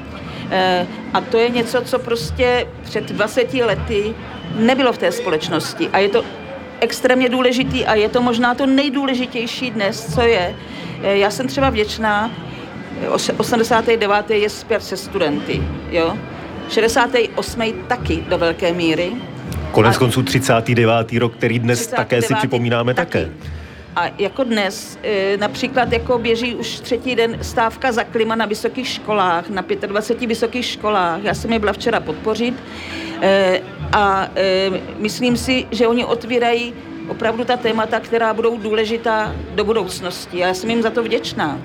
E, 0.50 0.86
a 1.14 1.20
to 1.20 1.36
je 1.36 1.48
něco, 1.50 1.82
co 1.82 1.98
prostě 1.98 2.66
před 2.84 3.04
20 3.12 3.54
lety 3.54 4.14
nebylo 4.56 4.92
v 4.92 4.98
té 4.98 5.12
společnosti. 5.12 5.88
A 5.92 5.98
je 5.98 6.08
to 6.08 6.24
extrémně 6.80 7.28
důležitý 7.28 7.86
a 7.86 7.94
je 7.94 8.08
to 8.08 8.22
možná 8.22 8.54
to 8.54 8.66
nejdůležitější 8.66 9.70
dnes, 9.70 10.14
co 10.14 10.20
je. 10.20 10.56
E, 11.02 11.16
já 11.18 11.30
jsem 11.30 11.48
třeba 11.48 11.70
vděčná, 11.70 12.30
89. 13.36 14.30
je 14.30 14.50
zpět 14.50 14.82
se 14.82 14.96
studenty, 14.96 15.62
jo. 15.90 16.16
68. 16.68 17.72
taky 17.88 18.24
do 18.28 18.38
velké 18.38 18.72
míry. 18.72 19.12
Konec 19.72 19.98
konců 19.98 20.22
39. 20.22 21.12
rok, 21.12 21.34
který 21.34 21.58
dnes 21.58 21.86
také 21.86 22.22
si 22.22 22.34
připomínáme 22.34 22.94
taky. 22.94 23.10
také. 23.10 23.59
A 23.96 24.10
jako 24.18 24.44
dnes 24.44 24.98
e, 25.02 25.36
například 25.36 25.92
jako 25.92 26.18
běží 26.18 26.54
už 26.54 26.80
třetí 26.80 27.16
den 27.16 27.38
stávka 27.42 27.92
za 27.92 28.04
klima 28.04 28.34
na 28.34 28.46
vysokých 28.46 28.88
školách, 28.88 29.48
na 29.48 29.64
25 29.86 30.26
vysokých 30.26 30.66
školách. 30.66 31.20
Já 31.22 31.34
jsem 31.34 31.52
je 31.52 31.58
byla 31.58 31.72
včera 31.72 32.00
podpořit 32.00 32.54
e, 33.22 33.60
a 33.92 34.28
e, 34.36 34.70
myslím 34.98 35.36
si, 35.36 35.66
že 35.70 35.86
oni 35.86 36.04
otvírají 36.04 36.74
opravdu 37.08 37.44
ta 37.44 37.56
témata, 37.56 38.00
která 38.00 38.34
budou 38.34 38.58
důležitá 38.58 39.34
do 39.54 39.64
budoucnosti. 39.64 40.44
A 40.44 40.46
já 40.46 40.54
jsem 40.54 40.70
jim 40.70 40.82
za 40.82 40.90
to 40.90 41.02
vděčná. 41.02 41.60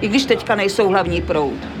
I 0.00 0.08
když 0.08 0.24
teďka 0.24 0.54
nejsou 0.54 0.88
hlavní 0.88 1.22
proud 1.22 1.79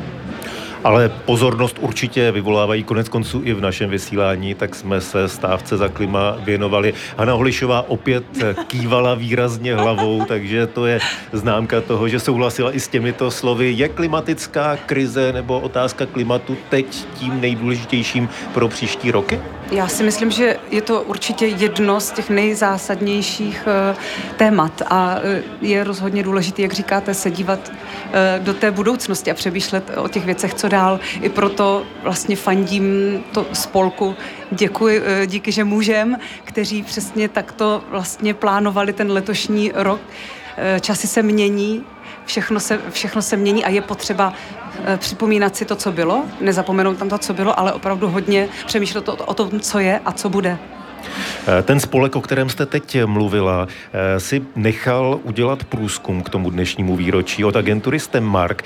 ale 0.84 1.08
pozornost 1.08 1.76
určitě 1.80 2.32
vyvolávají 2.32 2.84
konec 2.84 3.08
konců 3.08 3.42
i 3.44 3.52
v 3.52 3.60
našem 3.60 3.90
vysílání, 3.90 4.54
tak 4.54 4.74
jsme 4.74 5.00
se 5.00 5.28
stávce 5.28 5.76
za 5.76 5.88
klima 5.88 6.36
věnovali. 6.44 6.94
Hanna 7.16 7.32
Holišová 7.32 7.88
opět 7.88 8.24
kývala 8.66 9.14
výrazně 9.14 9.74
hlavou, 9.74 10.24
takže 10.24 10.66
to 10.66 10.86
je 10.86 11.00
známka 11.32 11.80
toho, 11.80 12.08
že 12.08 12.20
souhlasila 12.20 12.72
i 12.72 12.80
s 12.80 12.88
těmito 12.88 13.30
slovy. 13.30 13.72
Je 13.76 13.88
klimatická 13.88 14.76
krize 14.76 15.32
nebo 15.32 15.60
otázka 15.60 16.06
klimatu 16.06 16.56
teď 16.68 16.86
tím 17.14 17.40
nejdůležitějším 17.40 18.28
pro 18.54 18.68
příští 18.68 19.10
roky? 19.10 19.40
Já 19.70 19.88
si 19.88 20.02
myslím, 20.02 20.30
že 20.30 20.56
je 20.70 20.82
to 20.82 21.02
určitě 21.02 21.46
jedno 21.46 22.00
z 22.00 22.10
těch 22.10 22.30
nejzásadnějších 22.30 23.66
uh, 23.66 23.96
témat 24.36 24.82
a 24.86 25.16
uh, 25.16 25.22
je 25.60 25.84
rozhodně 25.84 26.22
důležité, 26.22 26.62
jak 26.62 26.72
říkáte, 26.72 27.14
se 27.14 27.30
dívat 27.30 27.68
uh, 27.68 28.44
do 28.44 28.54
té 28.54 28.70
budoucnosti 28.70 29.30
a 29.30 29.34
přemýšlet 29.34 29.90
o 29.96 30.08
těch 30.08 30.24
věcech, 30.24 30.54
co 30.54 30.68
dál. 30.68 31.00
I 31.20 31.28
proto 31.28 31.86
vlastně 32.02 32.36
fandím 32.36 32.84
to 33.32 33.46
spolku. 33.52 34.14
Děkuji, 34.50 35.02
díky, 35.26 35.52
že 35.52 35.64
můžem, 35.64 36.16
kteří 36.44 36.82
přesně 36.82 37.28
takto 37.28 37.84
vlastně 37.88 38.34
plánovali 38.34 38.92
ten 38.92 39.12
letošní 39.12 39.72
rok. 39.74 40.00
Časy 40.80 41.06
se 41.06 41.22
mění, 41.22 41.84
všechno 42.24 42.60
se, 42.60 42.80
všechno 42.90 43.22
se 43.22 43.36
mění 43.36 43.64
a 43.64 43.68
je 43.68 43.82
potřeba 43.82 44.34
Eh, 44.69 44.69
připomínat 44.96 45.56
si 45.56 45.64
to, 45.64 45.76
co 45.76 45.92
bylo, 45.92 46.24
nezapomenout 46.40 46.98
tam 46.98 47.08
to, 47.08 47.18
co 47.18 47.34
bylo, 47.34 47.58
ale 47.58 47.72
opravdu 47.72 48.08
hodně 48.08 48.48
přemýšlet 48.66 49.08
o, 49.08 49.16
o 49.16 49.34
tom, 49.34 49.60
co 49.60 49.78
je 49.78 50.00
a 50.04 50.12
co 50.12 50.28
bude. 50.28 50.58
Eh, 51.58 51.62
ten 51.62 51.80
spolek, 51.80 52.16
o 52.16 52.20
kterém 52.20 52.48
jste 52.48 52.66
teď 52.66 53.04
mluvila, 53.06 53.68
eh, 53.92 54.20
si 54.20 54.42
nechal 54.56 55.20
udělat 55.22 55.64
průzkum 55.64 56.22
k 56.22 56.28
tomu 56.28 56.50
dnešnímu 56.50 56.96
výročí 56.96 57.44
od 57.44 57.56
agentury 57.56 58.00
Stemmark. 58.00 58.62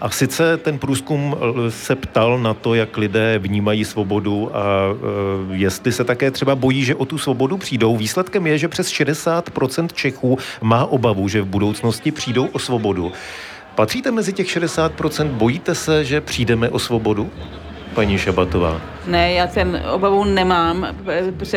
A 0.00 0.10
sice 0.10 0.56
ten 0.56 0.78
průzkum 0.78 1.36
se 1.68 1.96
ptal 1.96 2.38
na 2.38 2.54
to, 2.54 2.74
jak 2.74 2.96
lidé 2.96 3.38
vnímají 3.38 3.84
svobodu 3.84 4.56
a 4.56 4.62
jestli 5.50 5.92
se 5.92 6.04
také 6.04 6.30
třeba 6.30 6.54
bojí, 6.54 6.84
že 6.84 6.94
o 6.94 7.04
tu 7.04 7.18
svobodu 7.18 7.56
přijdou. 7.56 7.96
Výsledkem 7.96 8.46
je, 8.46 8.58
že 8.58 8.68
přes 8.68 8.88
60% 8.88 9.92
Čechů 9.92 10.38
má 10.60 10.86
obavu, 10.86 11.28
že 11.28 11.42
v 11.42 11.46
budoucnosti 11.46 12.10
přijdou 12.10 12.46
o 12.46 12.58
svobodu. 12.58 13.12
Patříte 13.74 14.10
mezi 14.10 14.32
těch 14.32 14.46
60%? 14.46 15.28
Bojíte 15.28 15.74
se, 15.74 16.04
že 16.04 16.20
přijdeme 16.20 16.70
o 16.70 16.78
svobodu? 16.78 17.30
Paní 17.94 18.18
Šabatová. 18.18 18.80
Ne, 19.06 19.32
já 19.32 19.46
ten 19.46 19.82
obavu 19.92 20.24
nemám, 20.24 20.86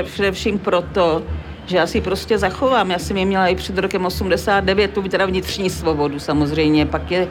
především 0.06 0.60
proto, 0.60 1.24
že 1.66 1.78
já 1.78 1.88
si 1.88 2.02
prostě 2.02 2.38
zachovám. 2.38 2.92
Já 2.92 3.00
jsem 3.00 3.18
je 3.18 3.26
měla 3.26 3.48
i 3.48 3.56
před 3.56 3.78
rokem 3.78 4.06
89, 4.06 4.92
tu 4.92 5.02
teda 5.02 5.26
vnitřní 5.26 5.70
svobodu 5.70 6.20
samozřejmě, 6.20 6.86
pak, 6.86 7.12
je, 7.12 7.28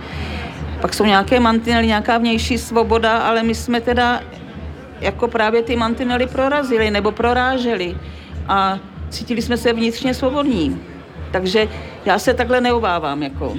pak 0.81 0.94
jsou 0.94 1.05
nějaké 1.05 1.40
mantinely, 1.40 1.87
nějaká 1.87 2.18
vnější 2.18 2.59
svoboda, 2.59 3.18
ale 3.18 3.42
my 3.42 3.55
jsme 3.55 3.81
teda 3.81 4.20
jako 5.01 5.29
právě 5.29 5.62
ty 5.62 5.77
mantinely 5.77 6.27
prorazili 6.27 6.90
nebo 6.90 7.12
proráželi 7.12 7.97
a 8.49 8.79
cítili 9.09 9.42
jsme 9.42 9.57
se 9.57 9.73
vnitřně 9.73 10.14
svobodní. 10.14 10.81
Takže 11.31 11.68
já 12.05 12.18
se 12.18 12.35
takhle 12.35 12.61
neobávám. 12.61 13.23
Jako. 13.23 13.55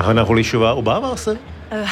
A 0.00 0.02
Hanna 0.02 0.22
Holišová 0.22 0.74
obává 0.74 1.16
se? 1.16 1.32
Uh, 1.32 1.88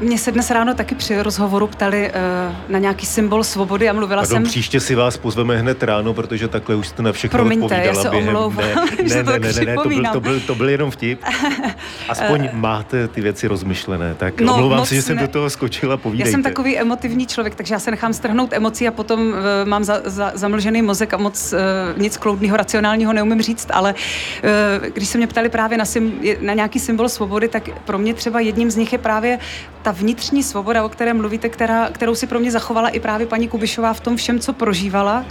mě 0.00 0.18
se 0.18 0.32
dnes 0.32 0.50
ráno 0.50 0.74
taky 0.74 0.94
při 0.94 1.22
rozhovoru 1.22 1.66
ptali 1.66 2.10
uh, 2.10 2.54
na 2.68 2.78
nějaký 2.78 3.06
symbol 3.06 3.44
svobody 3.44 3.88
a 3.88 3.92
mluvila 3.92 4.22
Pardon, 4.22 4.36
jsem... 4.36 4.44
příště 4.44 4.80
si 4.80 4.94
vás 4.94 5.16
pozveme 5.16 5.56
hned 5.56 5.82
ráno, 5.82 6.14
protože 6.14 6.48
takhle 6.48 6.74
už 6.74 6.88
jste 6.88 7.02
na 7.02 7.12
všechno 7.12 7.38
Promiňte, 7.38 7.64
odpovídala 7.64 7.96
já 7.96 8.02
se 8.02 8.10
během 8.10 8.28
omlouvám, 8.28 8.66
ne, 8.66 8.74
ne, 9.08 9.22
ne, 9.22 9.38
ne, 9.38 9.52
ne, 9.52 9.64
ne, 9.64 9.74
to 9.74 9.88
byl, 9.88 10.04
to, 10.12 10.20
byl, 10.20 10.40
to 10.40 10.54
byl 10.54 10.68
jenom 10.68 10.90
vtip. 10.90 11.20
Aspoň 12.08 12.40
uh, 12.40 12.58
máte 12.58 13.08
ty 13.08 13.20
věci 13.20 13.46
rozmyšlené, 13.46 14.14
tak 14.14 14.40
no, 14.40 14.54
omlouvám 14.54 14.86
se, 14.86 14.94
že 14.94 15.02
jsem 15.02 15.16
ne... 15.16 15.22
do 15.22 15.28
toho 15.28 15.50
skočila, 15.50 15.96
povídejte. 15.96 16.28
Já 16.28 16.32
jsem 16.32 16.42
takový 16.42 16.78
emotivní 16.78 17.26
člověk, 17.26 17.54
takže 17.54 17.74
já 17.74 17.78
se 17.78 17.90
nechám 17.90 18.12
strhnout 18.12 18.52
emocí 18.52 18.88
a 18.88 18.90
potom 18.90 19.20
uh, 19.28 19.34
mám 19.64 19.84
za, 19.84 20.00
za, 20.04 20.32
zamlžený 20.34 20.82
mozek 20.82 21.14
a 21.14 21.16
moc 21.16 21.52
uh, 21.52 22.02
nic 22.02 22.16
kloudného, 22.16 22.56
racionálního 22.56 23.12
neumím 23.12 23.42
říct, 23.42 23.68
ale 23.70 23.94
uh, 23.94 24.86
když 24.86 25.08
se 25.08 25.18
mě 25.18 25.26
ptali 25.26 25.48
právě 25.48 25.78
na, 25.78 25.84
sim, 25.84 26.20
na 26.40 26.54
nějaký 26.54 26.78
symbol 26.78 27.08
svobody, 27.08 27.48
tak 27.48 27.68
pro 27.84 27.98
mě 27.98 28.14
třeba 28.14 28.40
jedním 28.40 28.70
z 28.70 28.76
nich 28.76 28.92
je 28.92 28.98
právě 28.98 29.38
ta 29.82 29.90
vnitřní 29.90 30.42
svoboda, 30.42 30.84
o 30.84 30.88
které 30.88 31.14
mluvíte, 31.14 31.48
která, 31.48 31.88
kterou 31.92 32.14
si 32.14 32.26
pro 32.26 32.40
mě 32.40 32.50
zachovala 32.50 32.88
i 32.88 33.00
právě 33.00 33.26
paní 33.26 33.48
Kubišová 33.48 33.92
v 33.92 34.00
tom 34.00 34.16
všem, 34.16 34.40
co 34.40 34.52
prožívala, 34.52 35.24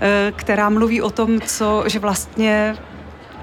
eh, 0.00 0.32
která 0.36 0.68
mluví 0.68 1.02
o 1.02 1.10
tom, 1.10 1.40
co, 1.40 1.84
že 1.86 1.98
vlastně 1.98 2.76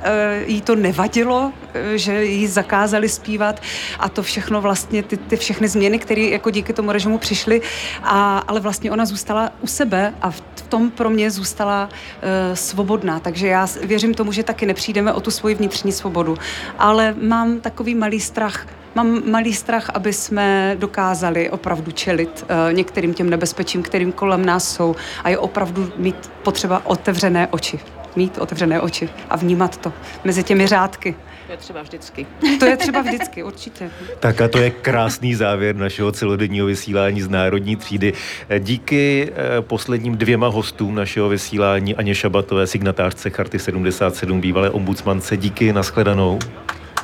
eh, 0.01 0.43
jí 0.47 0.61
to 0.61 0.75
nevadilo, 0.75 1.51
eh, 1.73 1.97
že 1.97 2.25
jí 2.25 2.47
zakázali 2.47 3.09
zpívat 3.09 3.61
a 3.99 4.09
to 4.09 4.23
všechno 4.23 4.61
vlastně, 4.61 5.03
ty, 5.03 5.17
ty 5.17 5.35
všechny 5.35 5.67
změny, 5.67 5.99
které 5.99 6.21
jako 6.21 6.49
díky 6.49 6.73
tomu 6.73 6.91
režimu 6.91 7.17
přišly, 7.17 7.61
a, 8.03 8.37
ale 8.37 8.59
vlastně 8.59 8.91
ona 8.91 9.05
zůstala 9.05 9.51
u 9.61 9.67
sebe 9.67 10.13
a 10.21 10.31
v 10.31 10.41
tom 10.69 10.91
pro 10.91 11.09
mě 11.09 11.31
zůstala 11.31 11.89
uh, 11.89 12.55
svobodná. 12.55 13.19
Takže 13.19 13.47
já 13.47 13.67
věřím 13.83 14.13
tomu, 14.13 14.31
že 14.31 14.43
taky 14.43 14.65
nepřijdeme 14.65 15.13
o 15.13 15.19
tu 15.19 15.31
svoji 15.31 15.55
vnitřní 15.55 15.91
svobodu. 15.91 16.37
Ale 16.79 17.15
mám 17.21 17.59
takový 17.59 17.95
malý 17.95 18.19
strach, 18.19 18.67
mám 18.95 19.31
malý 19.31 19.53
strach, 19.53 19.89
aby 19.93 20.13
jsme 20.13 20.75
dokázali 20.79 21.49
opravdu 21.49 21.91
čelit 21.91 22.45
uh, 22.49 22.73
některým 22.73 23.13
těm 23.13 23.29
nebezpečím, 23.29 23.83
kterým 23.83 24.11
kolem 24.11 24.45
nás 24.45 24.75
jsou 24.75 24.95
a 25.23 25.29
je 25.29 25.37
opravdu 25.37 25.91
mít 25.97 26.31
potřeba 26.43 26.81
otevřené 26.85 27.47
oči. 27.47 27.79
Mít 28.15 28.37
otevřené 28.37 28.81
oči 28.81 29.09
a 29.29 29.35
vnímat 29.35 29.77
to 29.77 29.93
mezi 30.23 30.43
těmi 30.43 30.67
řádky. 30.67 31.15
To 31.45 31.51
je 31.51 31.57
třeba 31.57 31.81
vždycky. 31.81 32.27
To 32.59 32.65
je 32.65 32.77
třeba 32.77 33.01
vždycky, 33.01 33.43
určitě. 33.43 33.89
Tak 34.19 34.41
a 34.41 34.47
to 34.47 34.57
je 34.57 34.69
krásný 34.69 35.35
závěr 35.35 35.75
našeho 35.75 36.11
celodenního 36.11 36.67
vysílání 36.67 37.21
z 37.21 37.29
Národní 37.29 37.75
třídy. 37.75 38.13
Díky 38.59 39.31
eh, 39.31 39.61
posledním 39.61 40.17
dvěma 40.17 40.47
hostům 40.47 40.95
našeho 40.95 41.29
vysílání 41.29 41.95
Aně 41.95 42.15
Šabatové, 42.15 42.67
signatářce 42.67 43.29
Charty 43.29 43.59
77, 43.59 44.41
bývalé 44.41 44.69
ombudsmance. 44.69 45.37
Díky, 45.37 45.73
nashledanou. 45.73 46.39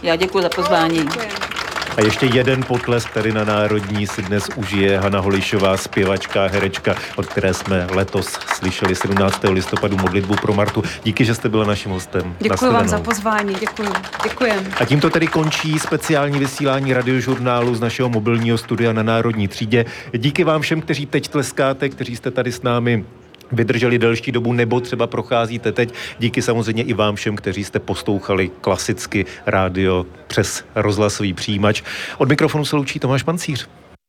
Já 0.04 0.16
děkuji 0.16 0.42
za 0.42 0.50
pozvání. 0.50 0.98
Děkujeme. 0.98 1.61
A 1.98 2.02
ještě 2.02 2.26
jeden 2.26 2.64
potlesk 2.64 3.14
tady 3.14 3.32
na 3.32 3.44
Národní 3.44 4.08
si 4.08 4.22
dnes 4.22 4.50
užije 4.56 5.00
Hana 5.00 5.20
Holišová, 5.20 5.78
zpěvačka, 5.78 6.48
herečka, 6.48 6.96
od 7.16 7.26
které 7.26 7.54
jsme 7.54 7.88
letos 7.92 8.28
slyšeli 8.56 8.96
17. 8.96 9.42
listopadu 9.50 9.98
modlitbu 9.98 10.36
pro 10.36 10.54
Martu. 10.54 10.84
Díky, 11.04 11.26
že 11.26 11.36
jste 11.36 11.50
byla 11.50 11.66
naším 11.66 11.92
hostem. 11.92 12.36
Děkuji 12.40 12.74
vám 12.74 12.88
za 12.88 13.00
pozvání, 13.00 13.56
děkuji. 13.60 13.90
Děkujem. 14.24 14.68
A 14.80 14.86
tímto 14.86 15.10
tedy 15.10 15.28
končí 15.28 15.80
speciální 15.80 16.40
vysílání 16.40 16.94
radiožurnálu 16.94 17.76
z 17.76 17.82
našeho 17.82 18.10
mobilního 18.10 18.58
studia 18.58 18.94
na 18.94 19.04
Národní 19.04 19.48
třídě. 19.48 19.86
Díky 20.18 20.44
vám 20.44 20.62
všem, 20.62 20.82
kteří 20.82 21.06
teď 21.06 21.28
tleskáte, 21.28 21.90
kteří 21.90 22.16
jste 22.16 22.32
tady 22.32 22.52
s 22.52 22.62
námi 22.62 23.06
vydrželi 23.52 24.00
delší 24.00 24.32
dobu, 24.32 24.54
nebo 24.54 24.80
třeba 24.80 25.08
procházíte 25.08 25.72
teď. 25.72 25.94
Díky 26.20 26.42
samozřejmě 26.42 26.84
i 26.84 26.94
vám 26.94 27.16
všem, 27.16 27.36
kteří 27.36 27.64
jste 27.64 27.80
poslouchali 27.80 28.52
klasicky 28.62 29.26
rádio 29.46 30.06
přes 30.28 30.66
rozhlasový 30.76 31.34
přijímač. 31.34 31.82
Od 32.18 32.30
mikrofonu 32.30 32.66
se 32.66 32.76
loučí 32.76 33.00
Tomáš 33.00 33.24
Pancíř. 33.24 33.68